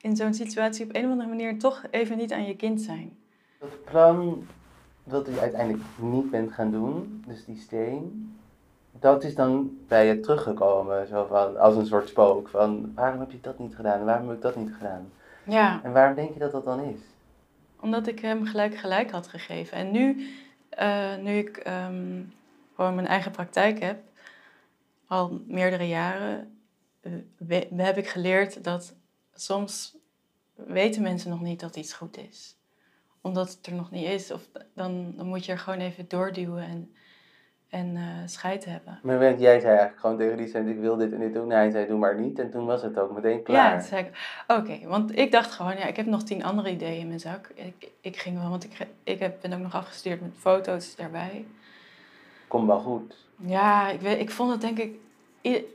in 0.00 0.16
zo'n 0.16 0.34
situatie 0.34 0.84
op 0.84 0.94
een 0.94 1.04
of 1.04 1.10
andere 1.10 1.28
manier 1.28 1.58
toch 1.58 1.84
even 1.90 2.16
niet 2.16 2.32
aan 2.32 2.46
je 2.46 2.56
kind 2.56 2.80
zijn. 2.80 3.16
Dat 3.58 3.84
plan 3.84 4.46
dat 5.04 5.28
u 5.28 5.38
uiteindelijk 5.38 5.84
niet 5.96 6.30
bent 6.30 6.52
gaan 6.52 6.70
doen, 6.70 7.24
dus 7.26 7.44
die 7.44 7.56
steen, 7.56 8.36
dat 8.92 9.24
is 9.24 9.34
dan 9.34 9.78
bij 9.88 10.06
je 10.06 10.20
teruggekomen, 10.20 11.06
zo 11.06 11.26
van, 11.26 11.58
als 11.58 11.76
een 11.76 11.86
soort 11.86 12.08
spook. 12.08 12.48
Van 12.48 12.92
waarom 12.94 13.20
heb 13.20 13.30
je 13.30 13.40
dat 13.40 13.58
niet 13.58 13.74
gedaan 13.74 14.04
waarom 14.04 14.28
heb 14.28 14.36
ik 14.36 14.42
dat 14.42 14.56
niet 14.56 14.74
gedaan? 14.74 15.12
Ja. 15.44 15.80
En 15.82 15.92
waarom 15.92 16.14
denk 16.14 16.32
je 16.32 16.38
dat 16.38 16.52
dat 16.52 16.64
dan 16.64 16.80
is? 16.80 17.00
Omdat 17.80 18.06
ik 18.06 18.20
hem 18.20 18.44
gelijk 18.44 18.76
gelijk 18.76 19.10
had 19.10 19.26
gegeven. 19.26 19.76
En 19.76 19.90
nu, 19.90 20.28
uh, 20.78 21.16
nu 21.16 21.30
ik 21.30 21.56
um, 21.66 22.32
gewoon 22.74 22.94
mijn 22.94 23.06
eigen 23.06 23.30
praktijk 23.30 23.78
heb, 23.78 23.98
al 25.06 25.40
meerdere 25.46 25.88
jaren, 25.88 26.56
uh, 27.48 27.60
heb 27.76 27.96
ik 27.96 28.08
geleerd 28.08 28.64
dat 28.64 28.94
soms 29.34 29.96
weten 30.54 31.02
mensen 31.02 31.30
nog 31.30 31.40
niet 31.40 31.60
dat 31.60 31.76
iets 31.76 31.92
goed 31.92 32.18
is 32.18 32.55
omdat 33.26 33.50
het 33.50 33.66
er 33.66 33.74
nog 33.74 33.90
niet 33.90 34.08
is. 34.08 34.30
Of 34.30 34.48
dan, 34.74 35.12
dan 35.16 35.26
moet 35.26 35.44
je 35.44 35.52
er 35.52 35.58
gewoon 35.58 35.78
even 35.78 36.08
doorduwen 36.08 36.62
en, 36.62 36.94
en 37.68 37.96
uh, 37.96 38.02
scheid 38.26 38.64
hebben. 38.64 39.00
Maar 39.02 39.18
jij 39.38 39.60
zei 39.60 39.64
eigenlijk 39.64 40.00
gewoon 40.00 40.16
tegen 40.16 40.36
die 40.36 40.74
ik 40.74 40.80
wil 40.80 40.96
dit 40.96 41.12
en 41.12 41.20
dit 41.20 41.34
doen. 41.34 41.50
hij 41.50 41.70
zei, 41.70 41.86
doe 41.86 41.98
maar 41.98 42.20
niet. 42.20 42.38
En 42.38 42.50
toen 42.50 42.66
was 42.66 42.82
het 42.82 42.98
ook 42.98 43.12
meteen 43.12 43.42
klaar. 43.42 43.74
Ja, 43.74 43.80
zei 43.80 44.10
oké. 44.46 44.78
want 44.84 45.18
ik 45.18 45.32
dacht 45.32 45.52
gewoon, 45.52 45.76
ja, 45.76 45.84
ik 45.84 45.96
heb 45.96 46.06
nog 46.06 46.22
tien 46.22 46.44
andere 46.44 46.70
ideeën 46.70 47.00
in 47.00 47.06
mijn 47.06 47.20
zak. 47.20 47.50
Ik, 47.54 47.90
ik 48.00 48.16
ging 48.16 48.38
wel, 48.38 48.50
want 48.50 48.64
ik, 48.64 48.86
ik 49.04 49.18
heb, 49.18 49.40
ben 49.40 49.52
ook 49.52 49.60
nog 49.60 49.74
afgestuurd 49.74 50.20
met 50.20 50.34
foto's 50.38 50.96
daarbij. 50.96 51.44
Komt 52.48 52.66
wel 52.66 52.80
goed. 52.80 53.16
Ja, 53.36 53.88
ik, 53.88 54.00
weet, 54.00 54.20
ik 54.20 54.30
vond 54.30 54.50
het 54.50 54.60
denk 54.60 54.78
ik... 54.78 54.94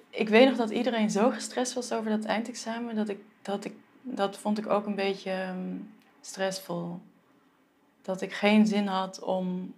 Ik 0.09 0.29
weet 0.29 0.47
nog 0.47 0.57
dat 0.57 0.69
iedereen 0.69 1.09
zo 1.09 1.29
gestrest 1.29 1.73
was 1.73 1.93
over 1.93 2.09
dat 2.09 2.25
eindexamen, 2.25 2.95
dat 2.95 3.09
ik, 3.09 3.19
dat 3.41 3.65
ik, 3.65 3.73
dat 4.01 4.37
vond 4.37 4.57
ik 4.57 4.69
ook 4.69 4.85
een 4.85 4.95
beetje 4.95 5.47
um, 5.49 5.91
stressvol 6.21 6.99
dat 8.01 8.21
ik 8.21 8.33
geen 8.33 8.67
zin 8.67 8.87
had 8.87 9.19
om 9.19 9.73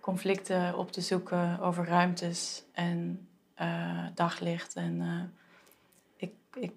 conflicten 0.00 0.78
op 0.78 0.92
te 0.92 1.00
zoeken 1.00 1.60
over 1.60 1.86
ruimtes 1.86 2.62
en 2.72 3.28
uh, 3.60 4.06
daglicht. 4.14 4.74
En, 4.74 5.00
uh, 5.00 5.22
ik, 6.16 6.72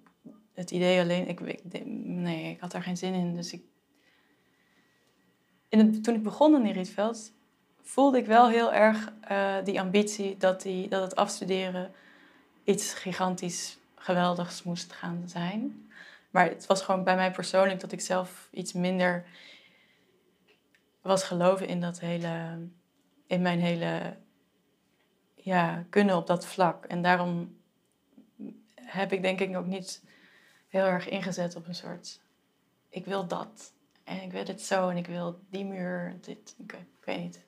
het 0.54 0.72
idee 0.72 1.02
alleen, 1.02 1.28
ik, 1.28 1.40
ik, 1.40 1.86
nee, 2.06 2.52
ik 2.52 2.60
had 2.60 2.72
daar 2.72 2.84
geen 2.84 2.98
zin 2.98 3.14
in. 3.14 3.36
Dus 3.36 3.54
ik, 3.54 3.64
toen 6.04 6.16
ik 6.16 6.24
begon 6.24 6.66
in 6.66 6.74
Rietveld, 6.74 7.32
voelde 7.82 8.18
ik 8.18 8.26
wel 8.26 8.50
heel 8.50 8.74
erg 8.74 9.12
uh, 9.32 9.56
die 9.64 9.80
ambitie 9.80 10.38
dat, 10.38 10.62
die, 10.62 10.88
dat 10.88 11.02
het 11.02 11.16
afstuderen 11.16 11.92
iets 12.64 12.94
gigantisch 12.94 13.78
geweldigs 13.96 14.64
moest 14.64 14.94
gaan 14.94 15.24
zijn. 15.26 15.88
Maar 16.30 16.46
het 16.46 16.66
was 16.66 16.82
gewoon 16.82 17.04
bij 17.04 17.16
mij 17.16 17.32
persoonlijk 17.32 17.80
dat 17.80 17.92
ik 17.92 18.02
zelf 18.02 18.48
iets 18.52 18.74
minder 18.74 19.26
was 21.04 21.24
geloven 21.24 21.68
in 21.68 21.82
dat 21.82 22.00
hele, 22.00 22.68
in 23.28 23.42
mijn 23.42 23.60
hele 23.60 24.18
ja, 25.36 25.86
kunnen 25.90 26.16
op 26.16 26.28
dat 26.28 26.46
vlak. 26.46 26.86
En 26.86 27.02
daarom 27.02 27.58
heb 28.76 29.12
ik 29.12 29.22
denk 29.22 29.40
ik 29.40 29.56
ook 29.56 29.66
niet 29.66 30.04
heel 30.68 30.86
erg 30.86 31.10
ingezet 31.10 31.56
op 31.56 31.68
een 31.68 31.76
soort, 31.76 32.22
ik 32.90 33.06
wil 33.06 33.28
dat. 33.28 33.74
En 34.04 34.22
ik 34.22 34.32
wil 34.32 34.46
het 34.46 34.62
zo 34.62 34.90
en 34.90 34.98
ik 34.98 35.08
wil 35.08 35.40
die 35.50 35.66
muur, 35.66 36.18
dit, 36.22 36.56
ik, 36.58 36.74
ik 36.74 37.06
weet 37.06 37.20
niet. 37.20 37.46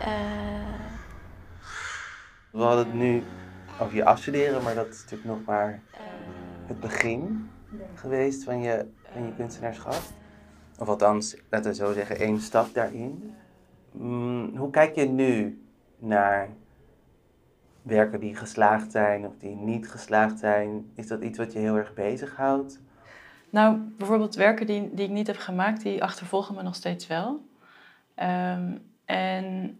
Uh, 0.00 0.33
We 2.54 2.62
hadden 2.62 2.86
het 2.86 2.94
nu 2.94 3.22
over 3.80 3.94
je 3.94 4.04
afstuderen, 4.04 4.62
maar 4.62 4.74
dat 4.74 4.88
is 4.88 5.02
natuurlijk 5.02 5.30
nog 5.30 5.44
maar 5.44 5.80
het 6.66 6.80
begin 6.80 7.50
geweest 7.94 8.44
van 8.44 8.60
je, 8.60 8.86
van 9.12 9.24
je 9.24 9.34
kunstenaarschap. 9.34 10.02
Of 10.78 10.88
althans, 10.88 11.36
laten 11.50 11.70
we 11.70 11.76
zo 11.76 11.92
zeggen, 11.92 12.16
één 12.16 12.40
stap 12.40 12.74
daarin. 12.74 13.34
Mm, 13.92 14.56
hoe 14.56 14.70
kijk 14.70 14.94
je 14.94 15.04
nu 15.04 15.62
naar 15.98 16.48
werken 17.82 18.20
die 18.20 18.36
geslaagd 18.36 18.90
zijn 18.90 19.26
of 19.26 19.32
die 19.38 19.56
niet 19.56 19.90
geslaagd 19.90 20.38
zijn? 20.38 20.90
Is 20.94 21.06
dat 21.06 21.22
iets 21.22 21.38
wat 21.38 21.52
je 21.52 21.58
heel 21.58 21.76
erg 21.76 21.94
bezighoudt? 21.94 22.80
Nou, 23.50 23.78
bijvoorbeeld 23.98 24.34
werken 24.34 24.66
die, 24.66 24.94
die 24.94 25.04
ik 25.04 25.12
niet 25.12 25.26
heb 25.26 25.38
gemaakt, 25.38 25.82
die 25.82 26.02
achtervolgen 26.02 26.54
me 26.54 26.62
nog 26.62 26.74
steeds 26.74 27.06
wel. 27.06 27.46
Um, 28.16 28.82
en 29.04 29.78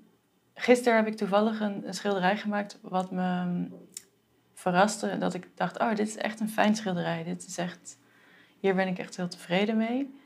gisteren 0.54 0.96
heb 0.96 1.06
ik 1.06 1.16
toevallig 1.16 1.60
een, 1.60 1.84
schilderij 1.88 2.36
gemaakt 2.36 2.78
wat 2.82 3.10
me 3.10 3.66
verraste. 4.54 5.18
Dat 5.18 5.34
ik 5.34 5.48
dacht, 5.54 5.78
oh, 5.78 5.94
dit 5.94 6.08
is 6.08 6.16
echt 6.16 6.40
een 6.40 6.48
fijn 6.48 6.76
schilderij. 6.76 7.24
Dit 7.24 7.46
is 7.46 7.58
echt, 7.58 7.98
hier 8.60 8.74
ben 8.74 8.88
ik 8.88 8.98
echt 8.98 9.16
heel 9.16 9.28
tevreden 9.28 9.76
mee. 9.76 10.20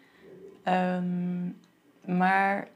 Um, 0.64 1.58
maar 2.04 2.68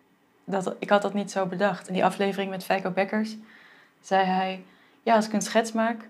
dat, 0.44 0.76
ik 0.78 0.88
had 0.88 1.02
dat 1.02 1.14
niet 1.14 1.30
zo 1.30 1.46
bedacht. 1.46 1.88
In 1.88 1.94
die 1.94 2.04
aflevering 2.04 2.50
met 2.50 2.64
Feiko 2.64 2.90
Bekkers 2.90 3.36
zei 4.00 4.24
hij... 4.24 4.64
Ja, 5.04 5.14
als 5.14 5.26
ik 5.26 5.32
een 5.32 5.42
schets 5.42 5.72
maak, 5.72 6.08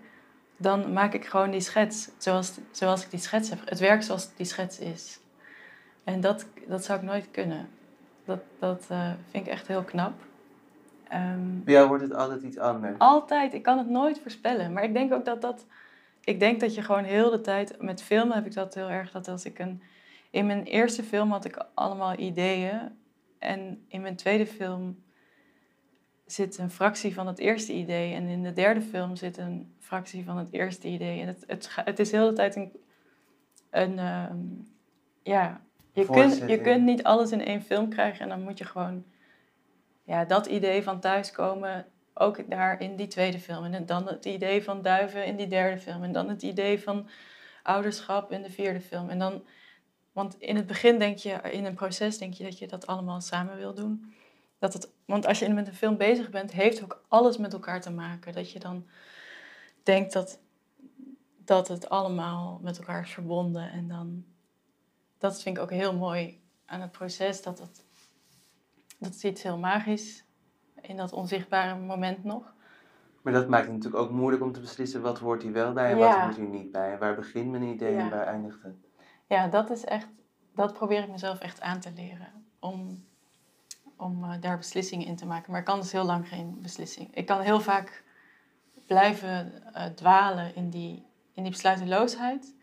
dan 0.57 0.93
maak 0.93 1.13
ik 1.13 1.27
gewoon 1.27 1.51
die 1.51 1.61
schets 1.61 2.09
zoals, 2.19 2.53
zoals 2.71 3.05
ik 3.05 3.11
die 3.11 3.21
schets 3.21 3.51
heb. 3.51 3.59
Het 3.65 3.79
werk 3.79 4.03
zoals 4.03 4.35
die 4.37 4.47
schets 4.47 4.79
is. 4.79 5.19
En 6.05 6.21
dat, 6.21 6.47
dat 6.69 6.85
zou 6.85 6.99
ik 6.99 7.05
nooit 7.05 7.31
kunnen. 7.31 7.69
Dat, 8.25 8.41
dat 8.59 8.87
uh, 8.91 9.11
vind 9.31 9.47
ik 9.47 9.53
echt 9.53 9.67
heel 9.67 9.83
knap. 9.83 10.13
Um, 11.15 11.65
Bij 11.65 11.75
jou 11.75 11.89
wordt 11.89 12.03
het 12.03 12.15
altijd 12.15 12.43
iets 12.43 12.59
anders. 12.59 12.99
Altijd. 12.99 13.55
Ik 13.55 13.63
kan 13.63 13.79
het 13.79 13.89
nooit 13.89 14.21
voorspellen. 14.21 14.73
Maar 14.73 14.85
ik 14.85 14.95
denk 14.95 15.13
ook 15.13 15.25
dat 15.25 15.41
dat... 15.41 15.67
Ik 16.25 16.41
denk 16.41 16.61
dat 16.61 16.75
je 16.75 16.83
gewoon 16.83 17.05
heel 17.05 17.31
de 17.31 17.41
tijd... 17.41 17.83
Met 17.83 18.03
filmen 18.03 18.35
heb 18.35 18.47
ik 18.47 18.55
dat 18.55 18.75
heel 18.75 18.91
erg. 18.91 19.11
Dat 19.11 19.29
als 19.29 19.45
ik 19.45 19.59
een... 19.59 19.83
In 20.31 20.47
mijn 20.47 20.63
eerste 20.63 21.03
film 21.03 21.31
had 21.31 21.45
ik 21.45 21.67
allemaal 21.75 22.19
ideeën. 22.19 22.81
En 23.39 23.85
in 23.89 24.01
mijn 24.01 24.17
tweede 24.17 24.47
film 24.47 25.03
zit 26.27 26.59
een 26.59 26.71
fractie 26.71 27.15
van 27.15 27.27
het 27.27 27.39
eerste 27.39 27.73
idee. 27.73 28.15
En 28.15 28.27
in 28.27 28.43
de 28.43 28.53
derde 28.53 28.83
film 28.83 29.17
zit 29.17 29.37
een 29.37 29.75
fractie 29.79 30.25
van 30.25 30.37
het 30.37 30.53
eerste 30.53 30.89
idee. 30.89 31.21
En 31.21 31.27
het, 31.27 31.45
het, 31.47 31.71
het 31.85 31.99
is 31.99 32.13
heel 32.13 32.27
de 32.27 32.33
tijd 32.33 32.57
een... 32.57 32.73
een 33.71 33.93
uh, 33.93 34.25
ja, 35.23 35.61
je 35.93 36.07
kunt, 36.07 36.43
je 36.47 36.61
kunt 36.61 36.83
niet 36.83 37.03
alles 37.03 37.33
in 37.33 37.45
één 37.45 37.63
film 37.63 37.89
krijgen. 37.89 38.21
En 38.21 38.29
dan 38.29 38.43
moet 38.43 38.59
je 38.59 38.65
gewoon 38.65 39.05
ja, 40.03 40.25
dat 40.25 40.47
idee 40.47 40.83
van 40.83 41.01
thuiskomen 41.01 41.87
ook 42.15 42.51
daar 42.51 42.81
in 42.81 42.97
die 42.97 43.07
tweede 43.07 43.39
film. 43.39 43.65
En 43.65 43.87
dan 43.87 44.07
het 44.07 44.25
idee 44.25 44.65
van 44.65 44.83
duiven 44.83 45.25
in 45.25 45.37
die 45.37 45.47
derde 45.47 45.81
film. 45.81 46.03
En 46.03 46.13
dan 46.13 46.29
het 46.29 46.43
idee 46.43 46.81
van 46.81 47.09
ouderschap 47.63 48.33
in 48.33 48.43
de 48.43 48.51
vierde 48.51 48.81
film. 48.81 49.09
En 49.09 49.19
dan, 49.19 49.45
want 50.13 50.41
in 50.41 50.57
het 50.57 50.67
begin 50.67 50.99
denk 50.99 51.19
je, 51.19 51.31
in 51.31 51.65
een 51.65 51.75
proces 51.75 52.19
denk 52.19 52.35
je 52.35 52.45
dat 52.45 52.59
je 52.59 52.67
dat 52.67 52.87
allemaal 52.87 53.21
samen 53.21 53.57
wil 53.57 53.75
doen. 53.75 54.15
Dat 54.59 54.73
het, 54.73 54.93
want 55.05 55.27
als 55.27 55.39
je 55.39 55.49
met 55.49 55.67
een 55.67 55.75
film 55.75 55.97
bezig 55.97 56.31
bent, 56.31 56.53
heeft 56.53 56.83
ook 56.83 57.05
alles 57.09 57.37
met 57.37 57.53
elkaar 57.53 57.81
te 57.81 57.91
maken. 57.91 58.33
Dat 58.33 58.51
je 58.51 58.59
dan 58.59 58.87
denkt 59.83 60.13
dat, 60.13 60.41
dat 61.45 61.69
het 61.69 61.89
allemaal 61.89 62.61
met 62.63 62.79
elkaar 62.79 63.03
is 63.03 63.11
verbonden. 63.11 63.71
En 63.71 63.89
dan, 63.89 64.25
dat 65.19 65.43
vind 65.43 65.57
ik 65.57 65.63
ook 65.63 65.71
heel 65.71 65.97
mooi 65.97 66.41
aan 66.67 66.81
het 66.81 66.93
proces, 66.93 67.43
dat 67.43 67.59
het 67.59 67.85
dat 69.03 69.15
is 69.15 69.25
iets 69.25 69.43
heel 69.43 69.59
magisch 69.59 70.25
in 70.81 70.97
dat 70.97 71.13
onzichtbare 71.13 71.79
moment 71.79 72.25
nog. 72.25 72.55
Maar 73.23 73.33
dat 73.33 73.49
maakt 73.49 73.65
het 73.65 73.73
natuurlijk 73.73 74.03
ook 74.03 74.11
moeilijk 74.11 74.43
om 74.43 74.53
te 74.53 74.61
beslissen 74.61 75.03
wat 75.03 75.19
hoort 75.19 75.43
hier 75.43 75.53
wel 75.53 75.73
bij 75.73 75.91
en 75.91 75.99
wat 75.99 76.15
hoort 76.15 76.37
hier 76.37 76.49
niet 76.49 76.73
bij. 76.73 76.99
Waar 76.99 77.15
begint 77.15 77.51
mijn 77.51 77.63
idee 77.63 77.97
en 77.97 78.11
waar 78.11 78.27
eindigt 78.27 78.63
het? 78.63 78.75
Ja, 79.27 79.49
dat 79.49 79.71
is 79.71 79.85
echt, 79.85 80.07
dat 80.55 80.73
probeer 80.73 81.03
ik 81.03 81.11
mezelf 81.11 81.39
echt 81.39 81.61
aan 81.61 81.81
te 81.81 81.93
leren. 81.95 82.47
Om, 82.59 83.05
om 83.97 84.25
uh, 84.25 84.31
daar 84.41 84.57
beslissingen 84.57 85.07
in 85.07 85.17
te 85.17 85.27
maken. 85.27 85.51
Maar 85.51 85.61
ik 85.61 85.67
kan 85.67 85.81
dus 85.81 85.93
heel 85.93 86.05
lang 86.05 86.29
geen 86.29 86.59
beslissing. 86.63 87.15
Ik 87.15 87.27
kan 87.27 87.41
heel 87.41 87.61
vaak 87.61 88.03
blijven 88.87 89.53
uh, 89.75 89.85
dwalen 89.85 90.55
in 90.55 90.71
die, 90.71 91.07
in 91.35 91.43
die 91.43 91.53
besluiteloosheid. 91.53 92.55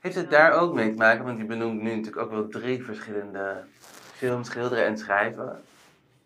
Heeft 0.00 0.16
het 0.16 0.30
daar 0.30 0.52
ook 0.52 0.74
mee 0.74 0.90
te 0.90 0.96
maken? 0.96 1.24
Want 1.24 1.38
je 1.38 1.44
benoemt 1.44 1.82
nu 1.82 1.88
natuurlijk 1.88 2.22
ook 2.22 2.30
wel 2.30 2.48
drie 2.48 2.84
verschillende 2.84 3.64
films, 4.12 4.48
schilderen 4.48 4.86
en 4.86 4.98
schrijven. 4.98 5.62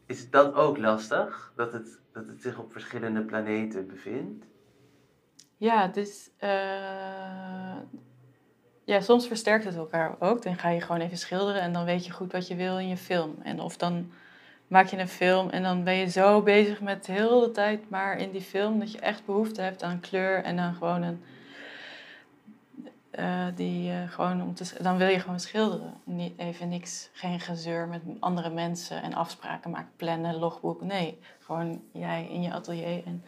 Is 0.09 0.31
dat 0.31 0.55
ook 0.55 0.79
lastig? 0.79 1.53
Dat 1.57 1.73
het, 1.73 1.99
dat 2.13 2.27
het 2.27 2.43
zich 2.43 2.59
op 2.59 2.73
verschillende 2.73 3.23
planeten 3.23 3.87
bevindt? 3.87 4.45
Ja, 5.57 5.87
dus 5.87 6.31
uh, 6.41 7.77
ja, 8.85 9.01
soms 9.01 9.27
versterkt 9.27 9.65
het 9.65 9.77
elkaar 9.77 10.17
ook. 10.19 10.43
Dan 10.43 10.57
ga 10.57 10.69
je 10.69 10.81
gewoon 10.81 11.01
even 11.01 11.19
schilderen 11.19 11.61
en 11.61 11.73
dan 11.73 11.85
weet 11.85 12.07
je 12.07 12.13
goed 12.13 12.33
wat 12.33 12.47
je 12.47 12.55
wil 12.55 12.79
in 12.79 12.89
je 12.89 12.97
film. 12.97 13.35
En 13.43 13.61
of 13.61 13.77
dan 13.77 14.13
maak 14.67 14.87
je 14.87 14.99
een 14.99 15.09
film 15.09 15.51
en 15.51 15.63
dan 15.63 15.85
ben 15.85 15.95
je 15.95 16.11
zo 16.11 16.43
bezig 16.43 16.81
met 16.81 17.07
heel 17.07 17.41
de 17.41 17.51
tijd 17.51 17.91
maar 17.91 18.19
in 18.19 18.31
die 18.31 18.41
film 18.41 18.79
dat 18.79 18.93
je 18.93 18.99
echt 18.99 19.25
behoefte 19.25 19.61
hebt 19.61 19.83
aan 19.83 20.01
kleur 20.01 20.45
en 20.45 20.57
dan 20.57 20.75
gewoon 20.75 21.03
een 21.03 21.23
uh, 23.19 23.47
die 23.55 23.91
uh, 23.91 24.11
gewoon 24.11 24.43
om 24.43 24.55
te, 24.55 24.83
dan 24.83 24.97
wil 24.97 25.09
je 25.09 25.21
gewoon 25.21 25.41
schilderen. 25.41 25.95
Niet, 26.05 26.39
even 26.39 26.69
niks, 26.69 27.11
geen 27.13 27.41
gezeur 27.41 27.89
met 27.89 28.03
andere 28.21 28.51
mensen 28.51 29.03
en 29.03 29.15
afspraken 29.15 29.71
maken, 29.71 29.93
plannen, 29.97 30.35
logboek. 30.35 30.83
Nee, 30.83 31.19
gewoon 31.39 31.83
jij 31.93 32.29
in 32.31 32.43
je 32.43 32.53
atelier. 32.53 33.03
En... 33.05 33.25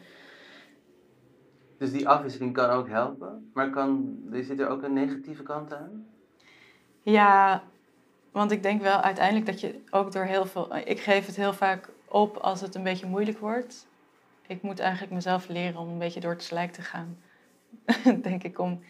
Dus 1.78 1.92
die 1.92 2.08
afwisseling 2.08 2.52
kan 2.52 2.70
ook 2.70 2.88
helpen, 2.88 3.50
maar 3.54 3.70
kan, 3.70 4.18
zit 4.32 4.60
er 4.60 4.68
ook 4.68 4.82
een 4.82 4.92
negatieve 4.92 5.42
kant 5.42 5.74
aan? 5.74 6.06
Ja, 7.02 7.62
want 8.32 8.50
ik 8.50 8.62
denk 8.62 8.82
wel 8.82 9.00
uiteindelijk 9.00 9.46
dat 9.46 9.60
je 9.60 9.80
ook 9.90 10.12
door 10.12 10.24
heel 10.24 10.46
veel. 10.46 10.76
Ik 10.76 11.00
geef 11.00 11.26
het 11.26 11.36
heel 11.36 11.52
vaak 11.52 11.90
op 12.08 12.36
als 12.36 12.60
het 12.60 12.74
een 12.74 12.82
beetje 12.82 13.06
moeilijk 13.06 13.38
wordt. 13.38 13.88
Ik 14.46 14.62
moet 14.62 14.78
eigenlijk 14.78 15.12
mezelf 15.12 15.48
leren 15.48 15.80
om 15.80 15.88
een 15.88 15.98
beetje 15.98 16.20
door 16.20 16.32
het 16.32 16.42
slijk 16.42 16.72
te 16.72 16.82
gaan. 16.82 17.18
denk 18.22 18.42
ik 18.42 18.58
om 18.58 18.80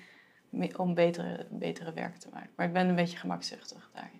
om 0.76 0.94
betere, 0.94 1.46
betere 1.50 1.92
werk 1.92 2.16
te 2.16 2.28
maken. 2.32 2.50
Maar 2.56 2.66
ik 2.66 2.72
ben 2.72 2.88
een 2.88 2.94
beetje 2.94 3.18
gemakzuchtig 3.18 3.90
daar. 3.94 4.10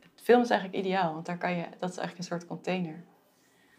Het 0.00 0.24
film 0.34 0.40
is 0.40 0.50
eigenlijk 0.50 0.84
ideaal, 0.84 1.12
want 1.12 1.26
daar 1.26 1.38
kan 1.38 1.56
je, 1.56 1.64
dat 1.78 1.90
is 1.90 1.96
eigenlijk 1.96 2.18
een 2.18 2.24
soort 2.24 2.46
container. 2.46 3.04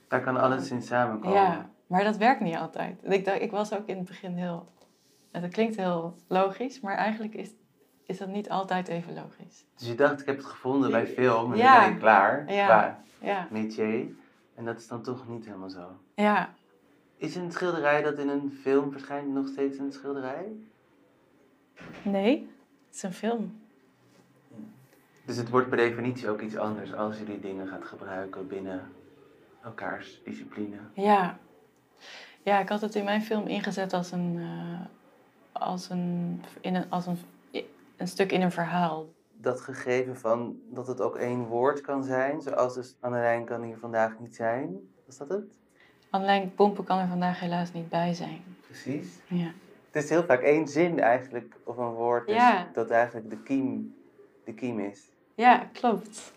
Daar 0.07 0.21
kan 0.21 0.37
alles 0.37 0.71
in 0.71 0.81
samenkomen. 0.81 1.37
Ja, 1.37 1.69
maar 1.87 2.03
dat 2.03 2.17
werkt 2.17 2.41
niet 2.41 2.55
altijd. 2.55 2.99
Ik, 3.03 3.25
dacht, 3.25 3.41
ik 3.41 3.51
was 3.51 3.73
ook 3.73 3.87
in 3.87 3.97
het 3.97 4.05
begin 4.05 4.35
heel... 4.35 4.71
Het 5.31 5.53
klinkt 5.53 5.75
heel 5.75 6.15
logisch, 6.27 6.79
maar 6.79 6.95
eigenlijk 6.95 7.33
is, 7.33 7.49
is 8.05 8.17
dat 8.17 8.27
niet 8.27 8.49
altijd 8.49 8.87
even 8.87 9.13
logisch. 9.13 9.65
Dus 9.75 9.87
je 9.87 9.95
dacht, 9.95 10.19
ik 10.19 10.25
heb 10.25 10.37
het 10.37 10.45
gevonden 10.45 10.91
bij 10.91 11.07
film 11.07 11.51
en 11.51 11.57
ja. 11.57 11.79
ben 11.79 11.93
ik 11.93 11.99
klaar 11.99 12.53
ja. 12.53 12.65
qua 12.65 13.01
ja. 13.21 13.47
métier. 13.51 14.07
En 14.55 14.65
dat 14.65 14.79
is 14.79 14.87
dan 14.87 15.01
toch 15.01 15.27
niet 15.27 15.45
helemaal 15.45 15.69
zo. 15.69 15.99
Ja. 16.15 16.53
Is 17.17 17.35
een 17.35 17.51
schilderij 17.51 18.01
dat 18.01 18.17
in 18.17 18.29
een 18.29 18.51
film 18.61 18.91
verschijnt 18.91 19.33
nog 19.33 19.47
steeds 19.47 19.77
een 19.77 19.91
schilderij? 19.91 20.45
Nee, 22.03 22.49
het 22.87 22.95
is 22.95 23.03
een 23.03 23.13
film. 23.13 23.59
Dus 25.25 25.37
het 25.37 25.49
wordt 25.49 25.69
per 25.69 25.77
definitie 25.77 26.29
ook 26.29 26.41
iets 26.41 26.57
anders 26.57 26.93
als 26.93 27.17
je 27.17 27.23
die 27.23 27.39
dingen 27.39 27.67
gaat 27.67 27.85
gebruiken 27.85 28.47
binnen 28.47 28.91
elkaars 29.63 30.21
discipline. 30.23 30.77
Ja. 30.93 31.37
Ja, 32.43 32.59
ik 32.59 32.69
had 32.69 32.81
het 32.81 32.95
in 32.95 33.03
mijn 33.03 33.21
film 33.21 33.47
ingezet 33.47 33.93
als 33.93 34.11
een, 34.11 34.35
uh, 34.35 34.79
als 35.51 35.89
een, 35.89 36.41
in 36.61 36.75
een, 36.75 36.89
als 36.89 37.05
een, 37.05 37.17
een 37.97 38.07
stuk 38.07 38.31
in 38.31 38.41
een 38.41 38.51
verhaal. 38.51 39.07
dat 39.37 39.61
gegeven 39.61 40.17
van 40.17 40.59
dat 40.69 40.87
het 40.87 41.01
ook 41.01 41.15
één 41.15 41.45
woord 41.45 41.81
kan 41.81 42.03
zijn, 42.03 42.41
zoals 42.41 42.73
dus 42.73 42.95
Annelijn 42.99 43.45
kan 43.45 43.63
hier 43.63 43.77
vandaag 43.77 44.19
niet 44.19 44.35
zijn. 44.35 44.79
Was 45.05 45.17
dat 45.17 45.29
het? 45.29 45.57
Annelijn 46.09 46.55
Pompen 46.55 46.83
kan 46.83 46.99
er 46.99 47.07
vandaag 47.07 47.39
helaas 47.39 47.73
niet 47.73 47.89
bij 47.89 48.13
zijn. 48.13 48.41
Precies. 48.61 49.19
Ja. 49.27 49.51
Het 49.97 50.05
is 50.05 50.11
heel 50.11 50.23
vaak 50.25 50.41
één 50.41 50.67
zin 50.67 50.99
eigenlijk, 50.99 51.55
of 51.63 51.77
een 51.77 51.93
woord, 51.93 52.27
dus 52.27 52.35
Ja. 52.35 52.67
dat 52.73 52.89
eigenlijk 52.89 53.29
de 53.29 53.41
kiem, 53.43 53.95
de 54.45 54.53
kiem 54.53 54.79
is. 54.79 55.09
Ja, 55.35 55.69
klopt. 55.73 56.33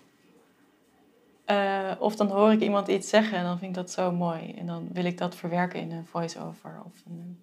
Eh, 1.44 1.92
of 1.98 2.16
dan 2.16 2.28
hoor 2.28 2.52
ik 2.52 2.60
iemand 2.60 2.88
iets 2.88 3.08
zeggen 3.08 3.38
en 3.38 3.44
dan 3.44 3.58
vind 3.58 3.70
ik 3.70 3.76
dat 3.82 3.90
zo 3.90 4.12
mooi. 4.12 4.54
En 4.54 4.66
dan 4.66 4.88
wil 4.92 5.04
ik 5.04 5.18
dat 5.18 5.34
verwerken 5.34 5.80
in 5.80 5.90
een 5.92 6.06
voice-over. 6.06 6.80
Of 6.84 7.02
een, 7.06 7.40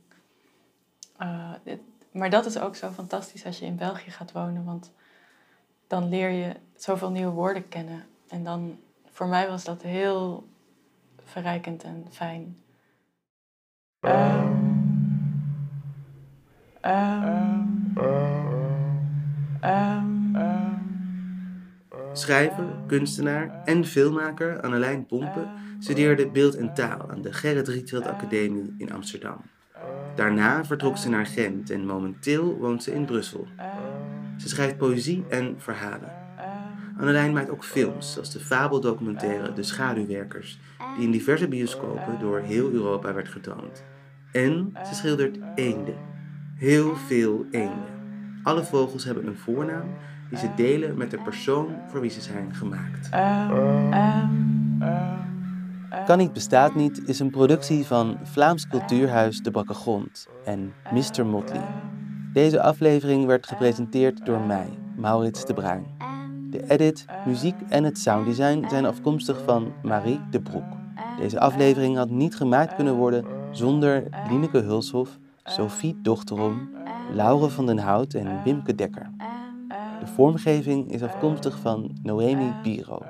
eh, 1.18 1.54
dit- 1.64 1.82
maar 2.12 2.30
dat 2.30 2.46
is 2.46 2.60
ook 2.60 2.76
zo 2.76 2.90
fantastisch 2.90 3.46
als 3.46 3.60
je 3.60 3.66
in 3.66 3.76
België 3.76 4.12
gaat 4.12 4.32
wonen. 4.32 4.66
Want 4.66 4.92
dan 5.88 6.10
leer 6.10 6.30
je 6.30 6.56
zoveel 6.76 7.12
nieuwe 7.12 7.32
woorden 7.34 7.68
kennen. 7.70 8.06
En 8.28 8.44
dan, 8.44 8.80
voor 9.12 9.28
mij 9.28 9.48
was 9.48 9.64
dat 9.64 9.82
heel 9.82 10.48
verrijkend 11.24 11.84
en 11.84 12.06
fijn. 12.12 12.58
Ehm, 14.00 14.47
ehm, 16.82 17.64
ehm, 19.62 20.06
Schrijver, 22.14 22.66
kunstenaar 22.88 23.62
en 23.66 23.86
filmmaker 23.86 24.62
Annelijn 24.62 25.06
Pompen 25.06 25.50
studeerde 25.80 26.30
beeld 26.30 26.56
en 26.56 26.74
taal 26.74 27.12
aan 27.12 27.22
de 27.22 27.34
Gerrit 27.34 27.68
Rietveld 27.68 28.08
Academie 28.08 28.76
in 28.78 28.94
Amsterdam. 28.94 29.42
Daarna 30.16 30.66
vertrok 30.66 30.98
ze 30.98 31.10
naar 31.10 31.26
Gent 31.26 31.70
en 31.70 31.86
momenteel 31.86 32.58
woont 32.58 32.84
ze 32.84 32.94
in 32.94 33.06
Brussel. 33.06 33.48
Ze 34.38 34.50
schrijft 34.50 34.78
poëzie 34.78 35.26
en 35.30 35.56
verhalen. 35.58 36.12
Annelijn 37.00 37.34
maakt 37.34 37.50
ook 37.50 37.64
films, 37.64 38.14
zoals 38.14 38.32
de 38.32 38.40
fabeldocumentaire 38.40 39.54
De 39.54 39.64
Schaduwwerkers, 39.64 40.60
die 40.96 41.06
in 41.06 41.12
diverse 41.12 41.48
bioscopen 41.48 42.20
door 42.20 42.40
heel 42.40 42.72
Europa 42.72 43.14
werd 43.14 43.28
getoond. 43.28 43.84
En 44.32 44.74
ze 44.88 44.96
schildert 44.96 45.38
eenden. 45.56 45.96
Heel 46.58 46.96
veel 46.96 47.46
eenden. 47.52 47.86
Alle 48.44 48.64
vogels 48.64 49.04
hebben 49.04 49.28
een 49.28 49.38
voornaam 49.38 49.90
die 50.30 50.38
ze 50.38 50.50
delen 50.56 50.98
met 50.98 51.12
de 51.12 51.18
persoon 51.18 51.76
voor 51.88 52.02
wie 52.02 52.10
ze 52.10 52.22
zijn 52.22 52.54
gemaakt. 52.56 53.10
Kan 56.06 56.18
niet 56.18 56.34
bestaat 56.34 56.76
niet 56.76 57.08
is 57.08 57.20
een 57.20 57.30
productie 57.30 57.86
van 57.86 58.18
Vlaams 58.24 58.68
Cultuurhuis 58.68 59.42
De 59.42 59.52
Bakke 59.52 59.74
Grond 59.74 60.28
en 60.46 60.74
Mr. 60.92 61.26
Motley. 61.26 61.66
Deze 62.34 62.62
aflevering 62.62 63.26
werd 63.26 63.48
gepresenteerd 63.48 64.26
door 64.26 64.40
mij, 64.40 64.70
Maurits 64.96 65.46
de 65.46 65.54
Bruin. 65.54 65.86
De 66.50 66.64
edit, 66.68 67.06
muziek 67.26 67.56
en 67.70 67.84
het 67.84 67.98
sounddesign 67.98 68.68
zijn 68.70 68.86
afkomstig 68.86 69.44
van 69.46 69.74
Marie 69.84 70.20
de 70.32 70.42
Broek. 70.42 70.76
Deze 71.20 71.40
aflevering 71.40 71.98
had 71.98 72.10
niet 72.10 72.36
gemaakt 72.36 72.76
kunnen 72.76 72.96
worden 72.96 73.26
zonder 73.52 74.04
Lineke 74.30 74.60
Hulshoff, 74.60 75.18
Sophie 75.50 75.96
Dochterom, 76.02 76.70
Laure 77.14 77.50
van 77.50 77.66
den 77.66 77.80
Hout 77.80 78.14
en 78.14 78.44
Wimke 78.44 78.76
Dekker. 78.76 79.12
De 80.00 80.08
vormgeving 80.08 80.92
is 80.92 81.04
afkomstig 81.04 81.60
van 81.60 81.98
Noemi 82.04 82.54
Biro. 82.64 83.02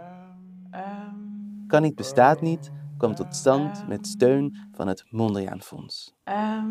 Kan 1.67 1.81
niet 1.81 1.95
bestaat 1.95 2.41
niet 2.41 2.71
kwam 2.97 3.15
tot 3.15 3.35
stand 3.35 3.87
met 3.87 4.07
steun 4.07 4.55
van 4.71 4.87
het 4.87 5.05
Mondriaan 5.09 5.61
Fonds. 5.61 6.15
ehm, 6.23 6.65